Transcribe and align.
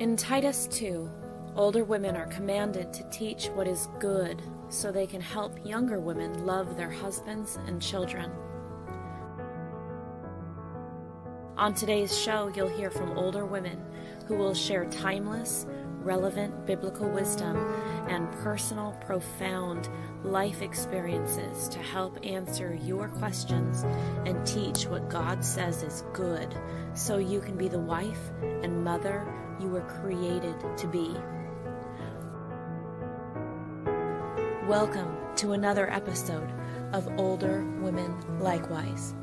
In 0.00 0.16
Titus 0.16 0.66
2, 0.72 1.08
older 1.54 1.84
women 1.84 2.16
are 2.16 2.26
commanded 2.26 2.92
to 2.92 3.08
teach 3.10 3.46
what 3.50 3.68
is 3.68 3.86
good 4.00 4.42
so 4.68 4.90
they 4.90 5.06
can 5.06 5.20
help 5.20 5.64
younger 5.64 6.00
women 6.00 6.44
love 6.44 6.76
their 6.76 6.90
husbands 6.90 7.60
and 7.68 7.80
children. 7.80 8.28
On 11.56 11.72
today's 11.74 12.18
show, 12.18 12.50
you'll 12.56 12.66
hear 12.66 12.90
from 12.90 13.16
older 13.16 13.46
women 13.46 13.80
who 14.26 14.34
will 14.34 14.52
share 14.52 14.86
timeless, 14.86 15.64
relevant 16.00 16.66
biblical 16.66 17.08
wisdom 17.08 17.56
and 18.08 18.28
personal, 18.42 18.98
profound 19.06 19.88
life 20.24 20.60
experiences 20.60 21.68
to 21.68 21.78
help 21.78 22.18
answer 22.24 22.76
your 22.82 23.10
questions 23.10 23.84
and 24.26 24.44
teach 24.44 24.88
what 24.88 25.08
God 25.08 25.44
says 25.44 25.84
is 25.84 26.02
good 26.12 26.52
so 26.94 27.18
you 27.18 27.40
can 27.40 27.56
be 27.56 27.68
the 27.68 27.78
wife 27.78 28.32
and 28.42 28.82
mother 28.82 29.24
you 29.60 29.68
were 29.68 29.82
created 29.82 30.56
to 30.76 30.86
be. 30.86 31.14
Welcome 34.66 35.16
to 35.36 35.52
another 35.52 35.90
episode 35.90 36.52
of 36.92 37.08
Older 37.18 37.64
Women 37.80 38.14
Likewise. 38.40 39.14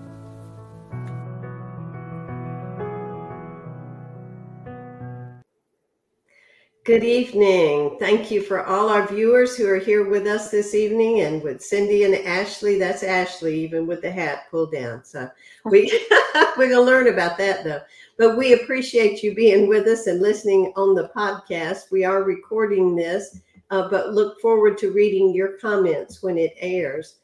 Good 6.83 7.03
evening. 7.03 7.97
Thank 7.99 8.31
you 8.31 8.41
for 8.41 8.65
all 8.65 8.89
our 8.89 9.07
viewers 9.07 9.55
who 9.55 9.67
are 9.67 9.77
here 9.77 10.09
with 10.09 10.25
us 10.25 10.49
this 10.49 10.73
evening 10.73 11.21
and 11.21 11.43
with 11.43 11.61
Cindy 11.61 12.05
and 12.05 12.15
Ashley. 12.15 12.79
That's 12.79 13.03
Ashley, 13.03 13.59
even 13.59 13.85
with 13.85 14.01
the 14.01 14.09
hat 14.09 14.49
pulled 14.49 14.71
down. 14.71 15.03
So 15.03 15.29
we 15.65 15.91
we're 16.57 16.69
gonna 16.69 16.81
learn 16.81 17.07
about 17.07 17.37
that 17.37 17.63
though. 17.63 17.81
But 18.17 18.35
we 18.35 18.53
appreciate 18.53 19.21
you 19.21 19.35
being 19.35 19.67
with 19.67 19.85
us 19.85 20.07
and 20.07 20.21
listening 20.21 20.73
on 20.75 20.95
the 20.95 21.11
podcast. 21.15 21.91
We 21.91 22.03
are 22.03 22.23
recording 22.23 22.95
this, 22.95 23.39
uh, 23.69 23.87
but 23.87 24.15
look 24.15 24.41
forward 24.41 24.79
to 24.79 24.91
reading 24.91 25.35
your 25.35 25.59
comments 25.59 26.23
when 26.23 26.39
it 26.39 26.55
airs. 26.57 27.17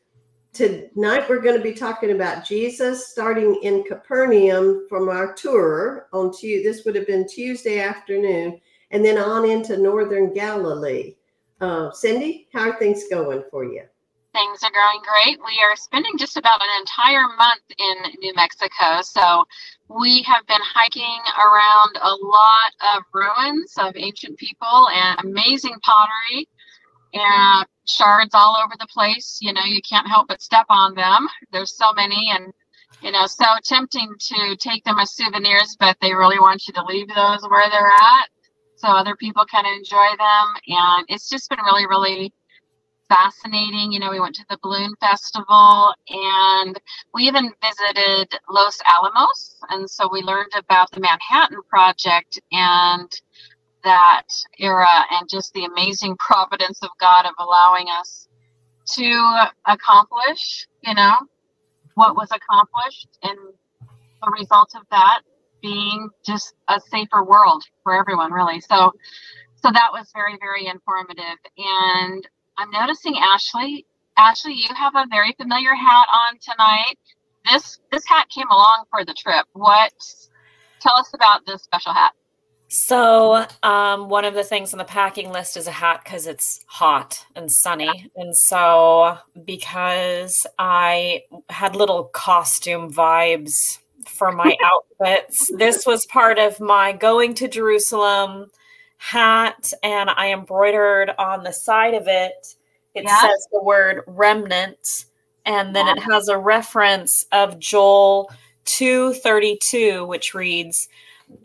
Tonight 0.54 1.28
we're 1.28 1.42
going 1.42 1.58
to 1.58 1.64
be 1.64 1.74
talking 1.74 2.12
about 2.12 2.46
Jesus 2.46 3.08
starting 3.08 3.60
in 3.64 3.84
Capernaum 3.86 4.86
from 4.88 5.10
our 5.10 5.34
tour 5.34 6.10
on 6.14 6.32
Tuesday. 6.32 6.62
This 6.62 6.86
would 6.86 6.94
have 6.94 7.08
been 7.08 7.28
Tuesday 7.28 7.80
afternoon 7.80 8.62
and 8.92 9.04
then 9.04 9.18
on 9.18 9.50
into 9.50 9.78
northern 9.78 10.34
Galilee. 10.34 11.16
Uh, 11.60 11.92
Cindy, 11.92 12.48
how 12.54 12.70
are 12.70 12.80
things 12.80 13.04
going 13.10 13.44
for 13.52 13.64
you? 13.64 13.84
Things 14.34 14.62
are 14.64 14.72
going 14.72 15.02
great. 15.02 15.40
We 15.40 15.60
are 15.64 15.76
spending 15.76 16.18
just 16.18 16.38
about 16.38 16.62
an 16.62 16.68
entire 16.80 17.28
month 17.38 17.64
in 17.80 17.96
New 18.20 18.34
Mexico. 18.36 19.02
So 19.02 19.46
we 19.90 20.22
have 20.24 20.46
been 20.46 20.62
hiking 20.62 21.20
around 21.38 21.98
a 22.02 22.16
lot 22.24 22.96
of 22.96 23.04
ruins 23.14 23.74
of 23.80 23.96
ancient 23.96 24.38
people 24.38 24.90
and 24.90 25.20
amazing 25.22 25.76
pottery 25.82 26.48
and 27.14 27.66
shards 27.88 28.36
all 28.36 28.58
over 28.64 28.76
the 28.80 28.88
place. 28.94 29.40
You 29.42 29.54
know, 29.54 29.64
you 29.64 29.82
can't 29.82 30.08
help 30.08 30.28
but 30.28 30.42
step 30.42 30.68
on 30.70 30.94
them. 30.94 31.28
There's 31.52 31.76
so 31.76 31.92
many 31.94 32.30
and 32.32 32.54
you 33.02 33.12
know, 33.12 33.28
so 33.28 33.46
tempting 33.64 34.16
to 34.20 34.56
take 34.56 34.84
them 34.84 34.98
as 34.98 35.12
souvenirs, 35.12 35.78
but 35.80 35.98
they 36.02 36.14
really 36.14 36.40
want 36.40 36.68
you 36.68 36.74
to 36.74 36.84
leave 36.84 37.08
those 37.10 37.48
where 37.48 37.70
they're 37.70 37.86
at 37.86 38.30
so 38.78 38.88
other 38.88 39.16
people 39.16 39.44
can 39.46 39.66
enjoy 39.66 40.08
them. 40.18 40.48
And 40.68 41.06
it's 41.10 41.30
just 41.30 41.50
been 41.50 41.60
really, 41.66 41.88
really 41.88 42.34
fascinating. 43.10 43.92
You 43.92 44.00
know, 44.00 44.12
we 44.12 44.20
went 44.20 44.36
to 44.36 44.46
the 44.50 44.60
Balloon 44.62 44.94
Festival 45.00 45.94
and 46.10 46.80
we 47.14 47.24
even 47.24 47.52
visited 47.62 48.40
Los 48.50 48.80
Alamos. 48.86 49.58
And 49.70 49.90
so 49.90 50.08
we 50.12 50.22
learned 50.22 50.52
about 50.56 50.92
the 50.92 51.00
Manhattan 51.00 51.60
Project 51.70 52.40
and 52.52 53.12
that 53.84 54.28
era 54.60 55.06
and 55.12 55.28
just 55.30 55.54
the 55.54 55.66
amazing 55.66 56.16
providence 56.20 56.80
of 56.84 56.90
God 57.00 57.26
of 57.26 57.34
allowing 57.40 57.88
us 57.90 58.28
to 58.94 59.50
accomplish, 59.66 60.68
you 60.82 60.94
know, 60.94 61.16
what 61.96 62.16
was 62.16 62.30
accomplished 62.32 63.18
and 63.24 63.38
the 64.22 64.32
result 64.40 64.74
of 64.76 64.84
that 64.92 65.22
being 65.62 66.10
just 66.26 66.54
a 66.68 66.80
safer 66.80 67.24
world 67.24 67.64
for 67.84 67.98
everyone 67.98 68.32
really. 68.32 68.62
So 68.62 68.92
so 69.56 69.72
that 69.72 69.90
was 69.92 70.12
very 70.14 70.38
very 70.40 70.68
informative. 70.68 71.38
And 71.58 72.28
i'm 72.60 72.72
noticing 72.72 73.16
ashley 73.18 73.86
ashley 74.18 74.54
you 74.54 74.74
have 74.76 74.96
a 74.96 75.06
very 75.10 75.34
familiar 75.40 75.74
hat 75.74 76.08
on 76.12 76.38
tonight. 76.40 76.96
This 77.46 77.80
this 77.92 78.06
hat 78.06 78.28
came 78.30 78.50
along 78.50 78.86
for 78.90 79.06
the 79.06 79.14
trip. 79.14 79.46
What 79.54 79.94
tell 80.80 80.96
us 80.96 81.12
about 81.14 81.46
this 81.46 81.64
special 81.64 81.94
hat. 81.94 82.14
So, 82.70 83.46
um, 83.64 84.10
one 84.10 84.26
of 84.26 84.34
the 84.34 84.44
things 84.44 84.74
on 84.74 84.78
the 84.78 84.84
packing 84.84 85.32
list 85.32 85.56
is 85.56 85.68
a 85.68 85.72
hat 85.72 86.02
because 86.04 86.28
it's 86.28 86.60
hot 86.68 87.26
and 87.34 87.50
sunny. 87.50 88.12
And 88.18 88.36
so, 88.36 89.18
because 89.46 90.46
I 90.60 91.24
had 91.50 91.78
little 91.78 92.06
costume 92.06 92.92
vibes 92.92 93.80
for 94.06 94.32
my 94.32 94.56
outfits. 94.66 95.52
This 95.58 95.86
was 95.86 96.06
part 96.08 96.38
of 96.38 96.60
my 96.60 96.94
going 96.94 97.34
to 97.36 97.48
Jerusalem 97.48 98.48
hat, 98.98 99.72
and 99.84 100.10
I 100.10 100.32
embroidered 100.32 101.12
on 101.18 101.44
the 101.44 101.54
side 101.54 101.94
of 101.94 102.08
it. 102.08 102.56
It 102.94 103.04
yes. 103.04 103.22
says 103.22 103.48
the 103.52 103.62
word 103.62 104.02
remnant, 104.08 105.06
and 105.46 105.76
then 105.76 105.88
it 105.88 106.00
has 106.00 106.28
a 106.28 106.38
reference 106.38 107.26
of 107.32 107.60
Joel 107.60 108.30
232, 108.66 110.06
which 110.06 110.34
reads, 110.34 110.90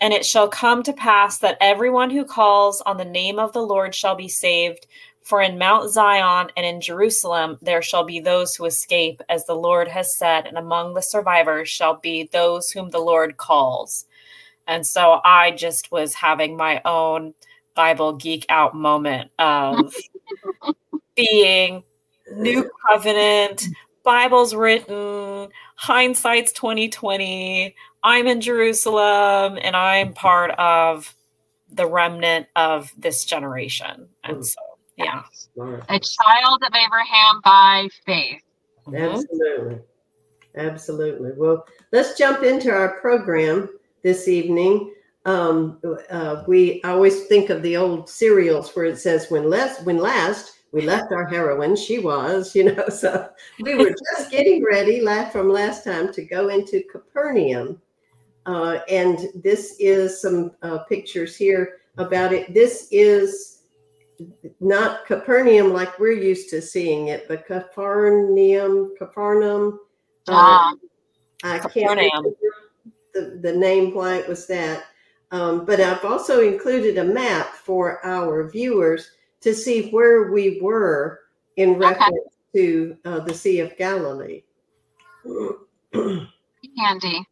And 0.01 0.13
it 0.13 0.25
shall 0.25 0.49
come 0.49 0.83
to 0.83 0.93
pass 0.93 1.39
that 1.39 1.59
everyone 1.61 2.11
who 2.11 2.25
calls 2.25 2.81
on 2.83 2.97
the 2.97 3.05
name 3.05 3.39
of 3.39 3.53
the 3.53 3.63
Lord 3.63 3.95
shall 3.95 4.15
be 4.15 4.29
saved. 4.29 4.87
For 5.23 5.41
in 5.41 5.59
Mount 5.59 5.91
Zion 5.91 6.51
and 6.57 6.67
in 6.67 6.81
Jerusalem 6.81 7.59
there 7.63 7.83
shall 7.83 8.05
be 8.05 8.21
those 8.21 8.55
who 8.55 8.65
escape, 8.65 9.23
as 9.29 9.47
the 9.47 9.55
Lord 9.55 9.89
has 9.89 10.17
said, 10.17 10.47
and 10.47 10.59
among 10.59 10.95
the 10.95 11.03
survivors 11.03 11.69
shall 11.69 11.97
be 11.97 12.29
those 12.33 12.71
whom 12.71 12.91
the 12.91 12.99
Lord 12.99 13.37
calls. 13.37 14.07
And 14.67 14.87
so 14.87 15.21
I 15.25 15.53
just 15.53 15.91
was 15.91 16.15
having 16.15 16.57
my 16.57 16.81
own 16.85 17.35
Bible 17.75 18.15
geek 18.15 18.47
out 18.49 18.75
moment 18.75 19.31
of 19.39 19.95
being 21.17 21.85
new 22.37 22.71
covenant, 22.89 23.65
Bible's 24.05 24.55
written, 24.55 25.49
hindsight's 25.77 26.53
2020. 26.53 27.75
I'm 28.03 28.27
in 28.27 28.41
Jerusalem 28.41 29.59
and 29.61 29.77
I'm 29.77 30.13
part 30.13 30.51
of 30.53 31.15
the 31.71 31.87
remnant 31.87 32.49
of 32.57 32.93
this 32.97 33.25
generation. 33.25 34.09
And 34.25 34.37
hmm. 34.39 34.43
so 34.43 34.61
yeah. 34.97 35.23
A 35.89 35.99
child 35.99 36.63
of 36.63 36.75
Abraham 36.75 37.41
by 37.45 37.89
faith. 38.05 38.43
Mm-hmm. 38.87 38.97
Absolutely. 38.97 39.79
Absolutely. 40.57 41.31
Well, 41.37 41.67
let's 41.93 42.19
jump 42.19 42.43
into 42.43 42.71
our 42.71 43.01
program 43.01 43.69
this 44.03 44.29
evening. 44.29 44.95
Um, 45.25 45.81
uh, 46.11 46.43
we 46.47 46.83
always 46.83 47.27
think 47.27 47.51
of 47.51 47.63
the 47.63 47.77
old 47.77 48.09
serials 48.09 48.75
where 48.75 48.87
it 48.87 48.99
says, 48.99 49.31
when 49.31 49.49
last, 49.49 49.85
when 49.85 49.99
last 49.99 50.59
we 50.73 50.83
left 50.83 51.13
our 51.13 51.27
heroine, 51.27 51.77
she 51.77 51.99
was, 51.99 52.55
you 52.57 52.65
know, 52.65 52.89
so 52.89 53.29
we 53.61 53.75
were 53.75 53.95
just 54.17 54.31
getting 54.31 54.65
ready 54.65 55.01
last, 55.01 55.33
from 55.33 55.49
last 55.49 55.85
time 55.85 56.13
to 56.13 56.25
go 56.25 56.49
into 56.49 56.83
Capernaum. 56.91 57.81
Uh, 58.45 58.81
and 58.89 59.29
this 59.37 59.77
is 59.79 60.21
some 60.21 60.51
uh, 60.63 60.79
pictures 60.85 61.37
here 61.37 61.79
about 61.99 62.33
it. 62.33 62.53
This 62.53 62.89
is 62.91 63.52
not 64.61 65.07
Capernaum 65.07 65.73
like 65.73 65.99
we're 65.99 66.13
used 66.13 66.51
to 66.51 66.63
seeing 66.63 67.09
it, 67.09 67.27
but 67.29 67.47
Capernaum, 67.47 68.95
Capernaum. 68.99 69.81
Um, 70.29 70.29
ah, 70.29 70.75
I 71.45 71.59
can't 71.59 71.91
remember 71.91 72.31
the, 73.15 73.39
the 73.43 73.53
name 73.53 73.95
why 73.95 74.17
it 74.17 74.29
was 74.29 74.47
that. 74.47 74.85
Um, 75.31 75.65
but 75.65 75.81
I've 75.81 76.05
also 76.05 76.47
included 76.47 76.99
a 76.99 77.05
map 77.05 77.55
for 77.55 78.05
our 78.05 78.49
viewers 78.49 79.11
to 79.41 79.55
see 79.55 79.91
where 79.91 80.31
we 80.31 80.61
were 80.61 81.21
in 81.57 81.75
reference 81.75 82.19
okay. 82.55 82.67
to 82.67 82.97
uh, 83.05 83.21
the 83.21 83.35
Sea 83.35 83.61
of 83.61 83.77
Galilee. 83.77 84.43
Handy. 86.79 87.27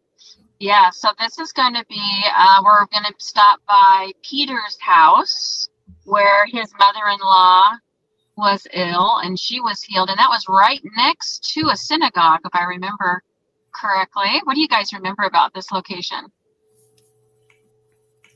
Yeah, 0.58 0.90
so 0.90 1.08
this 1.18 1.38
is 1.38 1.52
going 1.52 1.74
to 1.74 1.84
be, 1.88 2.24
uh, 2.36 2.62
we're 2.62 2.86
going 2.86 3.04
to 3.04 3.14
stop 3.18 3.60
by 3.66 4.12
Peter's 4.22 4.76
house 4.80 5.69
where 6.10 6.46
his 6.46 6.72
mother-in-law 6.78 7.72
was 8.36 8.66
ill 8.72 9.18
and 9.18 9.38
she 9.38 9.60
was 9.60 9.82
healed 9.82 10.08
and 10.08 10.18
that 10.18 10.28
was 10.28 10.44
right 10.48 10.80
next 10.96 11.52
to 11.52 11.68
a 11.68 11.76
synagogue 11.76 12.40
if 12.44 12.54
i 12.54 12.64
remember 12.64 13.22
correctly. 13.74 14.40
What 14.44 14.54
do 14.54 14.60
you 14.60 14.68
guys 14.68 14.92
remember 14.92 15.22
about 15.22 15.54
this 15.54 15.70
location? 15.70 16.26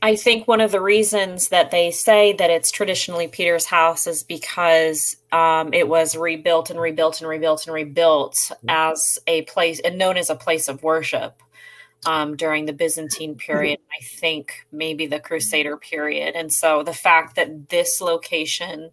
I 0.01 0.15
think 0.15 0.47
one 0.47 0.61
of 0.61 0.71
the 0.71 0.81
reasons 0.81 1.49
that 1.49 1.71
they 1.71 1.89
say 1.89 2.33
that 2.33 2.51
it's 2.51 2.69
traditionally 2.69 3.27
peter's 3.27 3.65
house 3.65 4.05
is 4.05 4.23
because 4.23 5.15
um, 5.31 5.73
it 5.73 5.87
was 5.87 6.15
rebuilt 6.15 6.69
and 6.69 6.79
rebuilt 6.79 7.21
and 7.21 7.29
rebuilt 7.29 7.65
and 7.65 7.73
rebuilt 7.73 8.51
as 8.67 9.17
a 9.25 9.41
place 9.43 9.79
and 9.79 9.97
known 9.97 10.17
as 10.17 10.29
a 10.29 10.35
place 10.35 10.67
of 10.67 10.83
worship 10.83 11.41
um, 12.05 12.35
during 12.35 12.65
the 12.65 12.73
Byzantine 12.73 13.35
period. 13.35 13.79
I 13.91 14.03
think 14.03 14.65
maybe 14.71 15.07
the 15.07 15.19
Crusader 15.19 15.77
period. 15.77 16.35
And 16.35 16.51
so 16.51 16.83
the 16.83 16.93
fact 16.93 17.35
that 17.35 17.69
this 17.69 18.01
location 18.01 18.91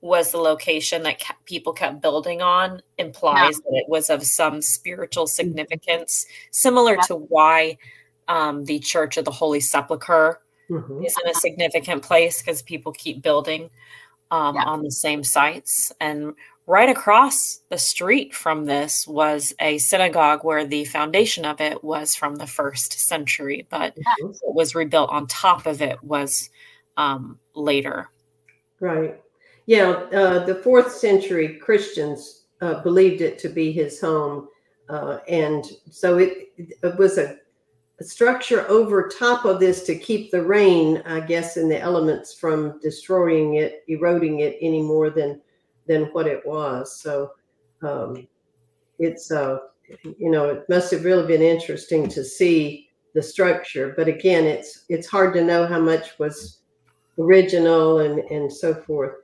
was 0.00 0.32
the 0.32 0.38
location 0.38 1.04
that 1.04 1.20
kept, 1.20 1.44
people 1.46 1.72
kept 1.72 2.02
building 2.02 2.42
on 2.42 2.82
implies 2.98 3.54
yeah. 3.54 3.70
that 3.70 3.76
it 3.84 3.88
was 3.88 4.10
of 4.10 4.24
some 4.24 4.60
spiritual 4.60 5.26
significance, 5.26 6.26
similar 6.50 6.94
yeah. 6.94 7.02
to 7.02 7.14
why 7.14 7.78
um, 8.28 8.64
the 8.64 8.80
Church 8.80 9.16
of 9.16 9.24
the 9.24 9.30
Holy 9.30 9.60
Sepulchre 9.60 10.40
mm-hmm. 10.68 11.04
is 11.04 11.16
in 11.24 11.30
a 11.30 11.34
significant 11.34 12.02
place 12.02 12.42
because 12.42 12.62
people 12.62 12.92
keep 12.92 13.22
building 13.22 13.70
um, 14.32 14.56
yeah. 14.56 14.64
on 14.64 14.82
the 14.82 14.90
same 14.90 15.22
sites. 15.22 15.92
And 16.00 16.34
right 16.66 16.88
across 16.88 17.60
the 17.70 17.78
street 17.78 18.34
from 18.34 18.64
this 18.64 19.06
was 19.06 19.52
a 19.60 19.78
synagogue 19.78 20.44
where 20.44 20.64
the 20.64 20.84
foundation 20.84 21.44
of 21.44 21.60
it 21.60 21.82
was 21.82 22.14
from 22.14 22.36
the 22.36 22.46
first 22.46 22.92
century, 23.00 23.66
but 23.68 23.96
what 24.40 24.54
was 24.54 24.74
rebuilt 24.74 25.10
on 25.10 25.26
top 25.26 25.66
of 25.66 25.82
it 25.82 26.02
was 26.02 26.50
um, 26.96 27.38
later. 27.54 28.08
Right. 28.80 29.20
Yeah, 29.66 29.90
uh, 29.90 30.44
the 30.44 30.56
fourth 30.56 30.92
century 30.92 31.56
Christians 31.58 32.42
uh, 32.60 32.82
believed 32.82 33.20
it 33.20 33.38
to 33.40 33.48
be 33.48 33.72
his 33.72 34.00
home. 34.00 34.48
Uh, 34.88 35.18
and 35.28 35.64
so 35.90 36.18
it, 36.18 36.52
it 36.56 36.98
was 36.98 37.18
a, 37.18 37.36
a, 38.00 38.04
structure 38.04 38.68
over 38.68 39.08
top 39.08 39.44
of 39.44 39.60
this 39.60 39.84
to 39.84 39.96
keep 39.96 40.30
the 40.30 40.42
rain, 40.42 41.02
I 41.06 41.20
guess, 41.20 41.56
and 41.56 41.70
the 41.70 41.80
elements 41.80 42.34
from 42.34 42.78
destroying 42.80 43.54
it, 43.54 43.84
eroding 43.88 44.40
it 44.40 44.58
any 44.60 44.82
more 44.82 45.10
than 45.10 45.40
than 45.86 46.04
what 46.12 46.26
it 46.26 46.44
was. 46.46 47.00
So 47.00 47.32
um, 47.82 48.26
it's 48.98 49.30
uh, 49.30 49.58
you 50.04 50.30
know 50.30 50.48
it 50.50 50.68
must 50.68 50.90
have 50.92 51.04
really 51.04 51.26
been 51.26 51.42
interesting 51.42 52.08
to 52.08 52.24
see 52.24 52.88
the 53.14 53.22
structure. 53.22 53.94
But 53.96 54.08
again, 54.08 54.44
it's 54.44 54.84
it's 54.88 55.06
hard 55.06 55.34
to 55.34 55.44
know 55.44 55.66
how 55.66 55.80
much 55.80 56.18
was 56.18 56.60
original 57.18 57.98
and 57.98 58.20
and 58.30 58.52
so 58.52 58.74
forth 58.74 59.14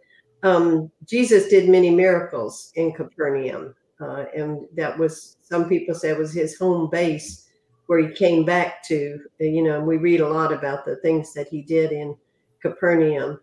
um, 0.42 0.90
Jesus 1.06 1.48
did 1.48 1.68
many 1.68 1.90
miracles 1.90 2.70
in 2.76 2.92
Capernaum, 2.92 3.74
uh, 4.00 4.26
and 4.34 4.66
that 4.76 4.96
was 4.96 5.36
some 5.42 5.68
people 5.68 5.94
say 5.94 6.12
was 6.12 6.32
his 6.32 6.56
home 6.58 6.88
base 6.90 7.46
where 7.86 7.98
he 7.98 8.14
came 8.14 8.44
back 8.44 8.82
to. 8.84 9.18
You 9.40 9.64
know, 9.64 9.80
we 9.80 9.96
read 9.96 10.20
a 10.20 10.28
lot 10.28 10.52
about 10.52 10.84
the 10.84 10.96
things 10.96 11.32
that 11.34 11.48
he 11.48 11.62
did 11.62 11.92
in 11.92 12.16
Capernaum. 12.62 13.40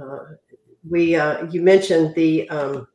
Uh, 0.00 0.34
we 0.88 1.16
uh, 1.16 1.46
you 1.50 1.62
mentioned 1.62 2.14
the 2.14 2.48
um, 2.50 2.86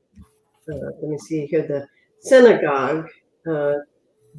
uh, 0.71 0.75
let 1.01 1.03
me 1.03 1.17
see 1.17 1.45
here 1.45 1.67
the 1.67 1.87
synagogue. 2.19 3.09
Uh, 3.49 3.73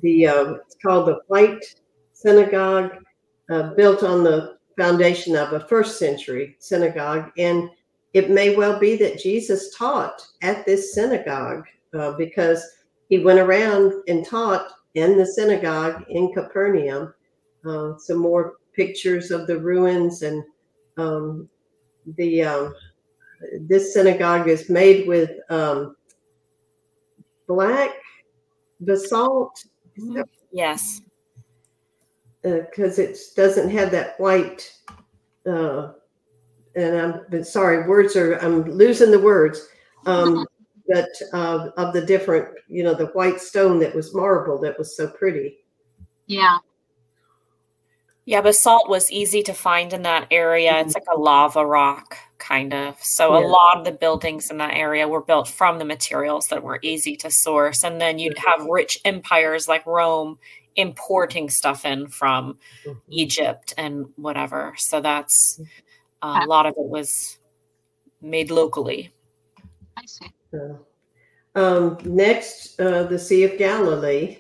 the 0.01 0.27
uh, 0.27 0.53
it's 0.55 0.77
called 0.85 1.09
the 1.09 1.21
White 1.29 1.65
Synagogue, 2.13 2.93
built 3.77 4.03
on 4.03 4.25
the 4.25 4.57
foundation 4.79 5.37
of 5.37 5.53
a 5.53 5.61
first 5.69 5.99
century 5.99 6.57
synagogue 6.59 7.31
and 7.37 7.69
it 8.13 8.31
may 8.31 8.55
well 8.55 8.79
be 8.79 8.97
that 8.97 9.19
Jesus 9.19 9.75
taught 9.75 10.27
at 10.43 10.67
this 10.67 10.95
synagogue 10.95 11.65
uh, 11.99 12.13
because 12.13 12.63
he 13.09 13.19
went 13.19 13.39
around 13.39 13.93
and 14.09 14.27
taught 14.27 14.73
in 14.95 15.17
the 15.17 15.27
synagogue 15.27 16.05
in 16.11 16.33
Capernaum. 16.33 17.15
Uh, 17.67 17.97
some 17.97 18.19
more 18.19 18.55
pictures 18.75 19.31
of 19.31 19.47
the 19.47 19.59
ruins 19.59 20.23
and 20.23 20.43
um, 20.99 21.49
the 22.17 22.43
um, 22.43 22.75
this 23.61 23.95
synagogue 23.95 24.49
is 24.49 24.69
made 24.69 25.07
with 25.07 25.31
um, 25.51 25.97
black 27.47 27.91
basalt. 28.81 29.65
Yes, 30.53 31.01
because 32.43 32.99
uh, 32.99 33.03
it 33.03 33.19
doesn't 33.37 33.71
have 33.71 33.91
that 33.91 34.19
white 34.19 34.73
uh, 35.47 35.93
and 36.75 36.97
I'm 36.97 37.21
but 37.31 37.47
sorry, 37.47 37.87
words 37.87 38.17
are 38.17 38.35
I'm 38.39 38.63
losing 38.71 39.11
the 39.11 39.19
words. 39.19 39.69
Um, 40.07 40.47
but 40.89 41.09
uh, 41.33 41.69
of 41.77 41.93
the 41.95 42.05
different, 42.05 42.49
you 42.69 42.83
know, 42.83 42.95
the 42.95 43.07
white 43.07 43.41
stone 43.41 43.79
that 43.81 43.95
was 43.95 44.15
marble 44.15 44.59
that 44.61 44.79
was 44.79 44.97
so 44.97 45.09
pretty. 45.09 45.59
Yeah. 46.27 46.59
Yeah, 48.25 48.41
basalt 48.41 48.89
was 48.89 49.11
easy 49.11 49.43
to 49.43 49.53
find 49.53 49.93
in 49.93 50.03
that 50.03 50.29
area. 50.31 50.73
Mm-hmm. 50.73 50.87
It's 50.87 50.95
like 50.95 51.05
a 51.13 51.19
lava 51.19 51.67
rock, 51.67 52.17
kind 52.39 52.73
of. 52.73 52.97
So 53.03 53.33
yeah. 53.33 53.45
a 53.45 53.47
lot 53.47 53.79
of 53.79 53.85
the 53.85 53.93
buildings 53.93 54.51
in 54.51 54.59
that 54.59 54.75
area 54.75 55.09
were 55.09 55.23
built 55.23 55.49
from 55.49 55.79
the 55.79 55.85
materials 55.85 56.47
that 56.49 56.63
were 56.63 56.79
easy 56.83 57.17
to 57.17 57.31
source. 57.31 57.83
And 57.83 58.01
then 58.01 58.19
you'd 58.19 58.39
have 58.39 58.67
rich 58.67 58.99
empires 59.05 59.67
like 59.67 59.85
Rome 59.87 60.39
importing 60.77 61.51
stuff 61.51 61.85
in 61.85 62.09
from 62.09 62.59
mm-hmm. 62.87 62.99
Egypt 63.11 63.75
and 63.77 64.07
whatever. 64.17 64.75
So 64.79 65.01
that's 65.01 65.59
mm-hmm. 65.59 65.69
Uh, 66.23 66.45
a 66.45 66.47
lot 66.47 66.67
of 66.67 66.75
it 66.77 66.89
was 66.89 67.39
made 68.21 68.51
locally. 68.51 69.13
I 69.97 70.03
see. 70.07 70.33
Uh, 70.55 71.59
um, 71.59 71.99
next, 72.05 72.81
uh, 72.81 73.03
the 73.03 73.19
Sea 73.19 73.43
of 73.43 73.59
Galilee. 73.59 74.39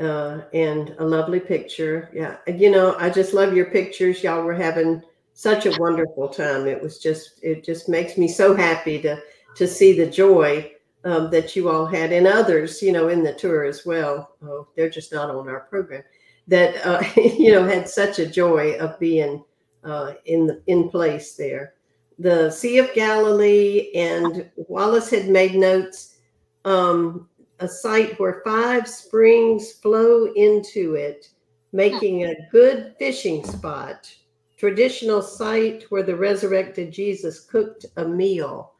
Uh, 0.00 0.40
and 0.54 0.94
a 0.98 1.04
lovely 1.04 1.40
picture. 1.40 2.08
Yeah. 2.14 2.38
You 2.46 2.70
know, 2.70 2.96
I 2.98 3.10
just 3.10 3.34
love 3.34 3.54
your 3.54 3.66
pictures. 3.66 4.22
Y'all 4.22 4.44
were 4.44 4.54
having 4.54 5.02
such 5.34 5.66
a 5.66 5.76
wonderful 5.78 6.28
time. 6.28 6.66
It 6.66 6.80
was 6.80 6.98
just, 6.98 7.38
it 7.42 7.64
just 7.64 7.86
makes 7.86 8.16
me 8.16 8.26
so 8.26 8.56
happy 8.56 9.00
to, 9.02 9.20
to 9.56 9.66
see 9.66 9.92
the 9.92 10.06
joy 10.06 10.72
um, 11.04 11.30
that 11.30 11.54
you 11.54 11.68
all 11.68 11.86
had 11.86 12.12
and 12.12 12.26
others, 12.26 12.80
you 12.80 12.92
know, 12.92 13.08
in 13.08 13.22
the 13.22 13.34
tour 13.34 13.64
as 13.64 13.84
well. 13.84 14.36
Oh, 14.42 14.68
they're 14.74 14.90
just 14.90 15.12
not 15.12 15.30
on 15.30 15.48
our 15.48 15.60
program 15.60 16.02
that, 16.48 16.84
uh, 16.84 17.02
you 17.20 17.52
know, 17.52 17.64
had 17.64 17.88
such 17.88 18.18
a 18.18 18.26
joy 18.26 18.74
of 18.78 18.98
being 18.98 19.42
uh, 19.84 20.14
in 20.26 20.46
the, 20.46 20.62
in 20.66 20.90
place 20.90 21.34
there. 21.34 21.74
The 22.18 22.50
Sea 22.50 22.78
of 22.78 22.92
Galilee 22.92 23.90
and 23.94 24.50
Wallace 24.56 25.08
had 25.08 25.28
made 25.28 25.54
notes. 25.54 26.18
Um, 26.66 27.29
a 27.60 27.68
site 27.68 28.18
where 28.18 28.42
five 28.44 28.88
springs 28.88 29.72
flow 29.72 30.32
into 30.34 30.94
it, 30.94 31.28
making 31.72 32.24
a 32.24 32.48
good 32.50 32.94
fishing 32.98 33.44
spot. 33.44 34.12
Traditional 34.56 35.22
site 35.22 35.84
where 35.90 36.02
the 36.02 36.16
resurrected 36.16 36.92
Jesus 36.92 37.40
cooked 37.40 37.86
a 37.96 38.04
meal. 38.04 38.72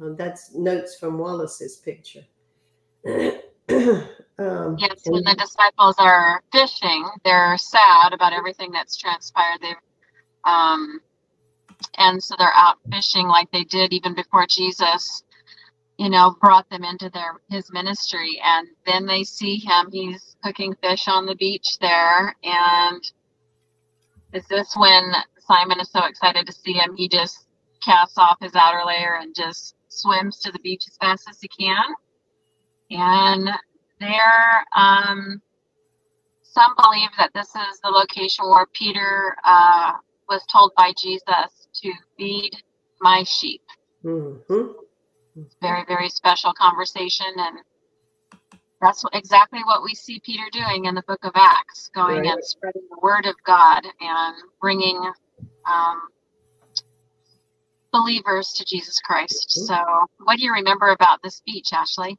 Uh, 0.00 0.10
that's 0.16 0.54
notes 0.54 0.96
from 0.96 1.18
Wallace's 1.18 1.76
picture. 1.76 2.24
um, 3.06 4.76
yes, 4.78 5.02
when 5.06 5.24
the 5.24 5.36
disciples 5.38 5.96
are 5.98 6.42
fishing, 6.52 7.08
they're 7.24 7.58
sad 7.58 8.12
about 8.12 8.32
everything 8.32 8.70
that's 8.70 8.96
transpired. 8.96 9.58
They've 9.60 9.76
um, 10.44 11.00
and 11.96 12.22
so 12.22 12.34
they're 12.38 12.52
out 12.54 12.78
fishing 12.90 13.28
like 13.28 13.50
they 13.50 13.64
did 13.64 13.92
even 13.92 14.14
before 14.14 14.46
Jesus, 14.46 15.22
you 15.98 16.08
know, 16.08 16.36
brought 16.40 16.70
them 16.70 16.84
into 16.84 17.10
their 17.10 17.40
his 17.50 17.70
ministry. 17.72 18.40
And 18.42 18.68
then 18.86 19.04
they 19.04 19.24
see 19.24 19.56
him. 19.56 19.88
He's 19.92 20.36
cooking 20.42 20.74
fish 20.80 21.08
on 21.08 21.26
the 21.26 21.34
beach 21.34 21.78
there. 21.80 22.34
And 22.44 23.02
is 24.32 24.46
this 24.46 24.74
when 24.76 25.12
Simon 25.40 25.80
is 25.80 25.90
so 25.90 26.04
excited 26.04 26.46
to 26.46 26.52
see 26.52 26.74
him? 26.74 26.94
He 26.96 27.08
just 27.08 27.46
casts 27.84 28.16
off 28.16 28.38
his 28.40 28.54
outer 28.54 28.84
layer 28.86 29.18
and 29.20 29.34
just 29.34 29.74
swims 29.88 30.38
to 30.40 30.52
the 30.52 30.58
beach 30.60 30.84
as 30.86 30.96
fast 30.98 31.28
as 31.28 31.40
he 31.40 31.48
can. 31.48 31.84
And 32.90 33.50
there, 33.98 34.64
um, 34.76 35.42
some 36.42 36.74
believe 36.76 37.10
that 37.18 37.32
this 37.34 37.48
is 37.48 37.80
the 37.82 37.90
location 37.90 38.48
where 38.48 38.66
Peter 38.72 39.36
uh, 39.44 39.94
was 40.28 40.44
told 40.50 40.72
by 40.76 40.92
Jesus 40.96 41.68
to 41.82 41.92
feed 42.16 42.52
my 43.00 43.24
sheep. 43.24 43.62
Mm-hmm. 44.04 44.72
Very, 45.60 45.84
very 45.86 46.08
special 46.08 46.52
conversation. 46.52 47.26
And 47.36 47.58
that's 48.80 49.04
exactly 49.12 49.60
what 49.64 49.82
we 49.82 49.94
see 49.94 50.20
Peter 50.20 50.44
doing 50.52 50.86
in 50.86 50.94
the 50.94 51.02
book 51.02 51.24
of 51.24 51.32
Acts, 51.34 51.90
going 51.94 52.20
right. 52.20 52.26
and 52.26 52.44
spreading 52.44 52.82
the 52.90 52.98
word 53.02 53.26
of 53.26 53.34
God 53.44 53.84
and 54.00 54.36
bringing 54.60 55.00
um, 55.66 56.00
believers 57.92 58.52
to 58.54 58.64
Jesus 58.64 59.00
Christ. 59.00 59.56
Mm-hmm. 59.58 59.66
So, 59.66 60.06
what 60.24 60.38
do 60.38 60.44
you 60.44 60.52
remember 60.52 60.88
about 60.88 61.20
this 61.22 61.36
speech, 61.36 61.72
Ashley? 61.72 62.18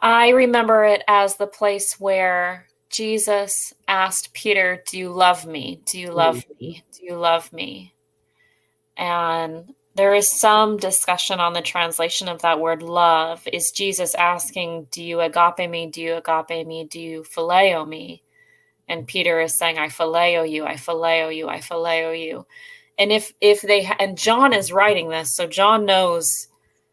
I 0.00 0.30
remember 0.30 0.84
it 0.84 1.02
as 1.06 1.36
the 1.36 1.46
place 1.46 1.98
where 2.00 2.66
Jesus 2.90 3.72
asked 3.88 4.34
Peter, 4.34 4.82
Do 4.90 4.98
you 4.98 5.10
love 5.10 5.46
me? 5.46 5.80
Do 5.86 5.98
you 5.98 6.12
love 6.12 6.38
mm-hmm. 6.38 6.52
me? 6.60 6.84
Do 6.92 7.04
you 7.04 7.16
love 7.16 7.52
me? 7.52 7.94
And 8.96 9.72
there 9.94 10.14
is 10.14 10.28
some 10.28 10.78
discussion 10.78 11.38
on 11.38 11.52
the 11.52 11.60
translation 11.60 12.28
of 12.28 12.42
that 12.42 12.60
word 12.60 12.82
love. 12.82 13.46
Is 13.52 13.70
Jesus 13.70 14.14
asking, 14.14 14.88
Do 14.90 15.02
you 15.02 15.20
agape 15.20 15.68
me? 15.68 15.86
Do 15.86 16.00
you 16.00 16.14
agape 16.14 16.66
me? 16.66 16.84
Do 16.84 17.00
you 17.00 17.22
phileo 17.22 17.86
me? 17.86 18.22
And 18.88 19.06
Peter 19.06 19.40
is 19.40 19.58
saying, 19.58 19.78
I 19.78 19.88
phileo 19.88 20.48
you, 20.48 20.64
I 20.64 20.74
phileo 20.74 21.34
you, 21.34 21.48
I 21.48 21.58
phileo 21.58 22.18
you. 22.18 22.46
And 22.98 23.12
if 23.12 23.32
if 23.40 23.62
they 23.62 23.88
and 23.98 24.16
John 24.16 24.52
is 24.52 24.72
writing 24.72 25.08
this, 25.08 25.34
so 25.34 25.46
John 25.46 25.84
knows 25.84 26.48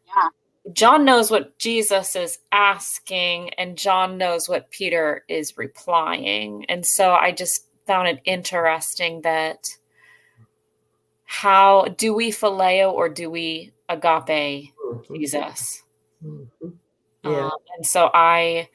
yeah. 0.08 0.30
John 0.74 1.06
knows 1.06 1.32
what 1.32 1.58
Jesus 1.58 2.16
is 2.16 2.38
asking, 2.52 3.52
and 3.52 3.78
John 3.78 4.18
knows 4.18 4.50
what 4.50 4.72
Peter 4.72 5.24
is 5.30 5.58
replying. 5.58 6.66
And 6.68 6.86
so 6.86 7.14
I 7.14 7.32
just 7.32 7.66
found 7.88 8.08
it 8.08 8.20
interesting 8.26 9.22
that 9.22 9.68
how 11.32 11.86
do 11.96 12.12
we 12.12 12.32
phileo 12.32 12.92
or 12.92 13.08
do 13.08 13.30
we 13.30 13.72
agape 13.88 14.74
mm-hmm. 14.74 15.16
Jesus? 15.16 15.84
Mm-hmm. 16.26 16.70
Yeah. 17.24 17.46
Um, 17.46 17.52
and 17.78 17.86
so 17.86 18.10
I 18.12 18.68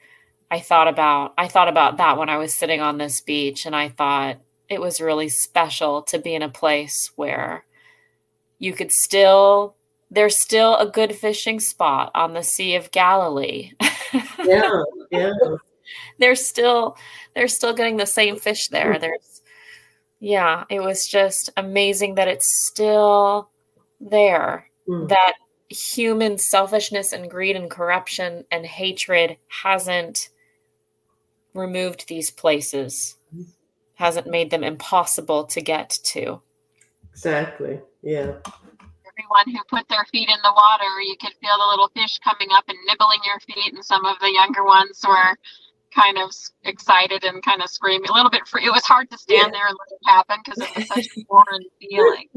I 0.49 0.61
thought 0.61 0.87
about 0.87 1.33
I 1.37 1.49
thought 1.49 1.67
about 1.67 1.97
that 1.97 2.17
when 2.17 2.29
I 2.29 2.37
was 2.37 2.55
sitting 2.55 2.79
on 2.79 2.97
this 2.97 3.19
beach 3.19 3.65
and 3.65 3.75
I 3.75 3.89
thought 3.89 4.37
it 4.69 4.79
was 4.79 5.01
really 5.01 5.27
special 5.27 6.01
to 6.03 6.17
be 6.17 6.33
in 6.33 6.41
a 6.41 6.49
place 6.49 7.11
where 7.17 7.65
you 8.57 8.71
could 8.71 8.93
still 8.93 9.75
there's 10.09 10.41
still 10.41 10.77
a 10.77 10.89
good 10.89 11.13
fishing 11.13 11.59
spot 11.59 12.09
on 12.15 12.33
the 12.33 12.41
Sea 12.41 12.75
of 12.75 12.89
Galilee. 12.91 13.73
yeah, 14.45 14.81
yeah. 15.11 15.33
they're 16.19 16.35
still 16.35 16.95
they're 17.35 17.49
still 17.49 17.73
getting 17.73 17.97
the 17.97 18.05
same 18.05 18.37
fish 18.37 18.69
there. 18.69 18.93
Hmm. 18.93 19.01
There's 19.01 19.34
yeah, 20.25 20.63
it 20.71 20.79
was 20.79 21.05
just 21.05 21.51
amazing 21.55 22.15
that 22.15 22.27
it's 22.27 22.65
still 22.65 23.51
there. 24.01 24.67
Mm. 24.89 25.07
That 25.09 25.33
human 25.69 26.39
selfishness 26.39 27.13
and 27.13 27.29
greed 27.29 27.55
and 27.55 27.69
corruption 27.69 28.43
and 28.49 28.65
hatred 28.65 29.37
hasn't 29.49 30.29
removed 31.53 32.07
these 32.07 32.31
places, 32.31 33.17
hasn't 33.93 34.25
made 34.25 34.49
them 34.49 34.63
impossible 34.63 35.43
to 35.45 35.61
get 35.61 35.91
to. 36.05 36.41
Exactly. 37.11 37.79
Yeah 38.01 38.33
everyone 39.15 39.55
who 39.55 39.63
put 39.69 39.87
their 39.87 40.05
feet 40.11 40.27
in 40.27 40.35
the 40.43 40.51
water, 40.51 41.01
you 41.01 41.15
could 41.19 41.31
feel 41.39 41.57
the 41.57 41.67
little 41.69 41.89
fish 41.95 42.19
coming 42.19 42.49
up 42.51 42.65
and 42.67 42.77
nibbling 42.85 43.19
your 43.25 43.39
feet, 43.39 43.73
and 43.73 43.83
some 43.83 44.03
of 44.05 44.19
the 44.19 44.31
younger 44.31 44.63
ones 44.65 44.99
were 45.07 45.37
kind 45.95 46.17
of 46.17 46.31
excited 46.63 47.23
and 47.23 47.41
kind 47.43 47.61
of 47.61 47.69
screaming 47.69 48.09
a 48.09 48.13
little 48.13 48.29
bit 48.29 48.47
free. 48.47 48.65
It 48.65 48.71
was 48.71 48.83
hard 48.83 49.09
to 49.11 49.17
stand 49.17 49.53
there 49.53 49.67
and 49.67 49.77
let 49.79 49.95
it 49.95 50.05
happen 50.05 50.37
because 50.43 50.61
it 50.61 50.75
was 50.75 50.87
such 50.87 51.07
a 51.17 51.25
foreign 51.29 51.63
feeling. 51.79 52.27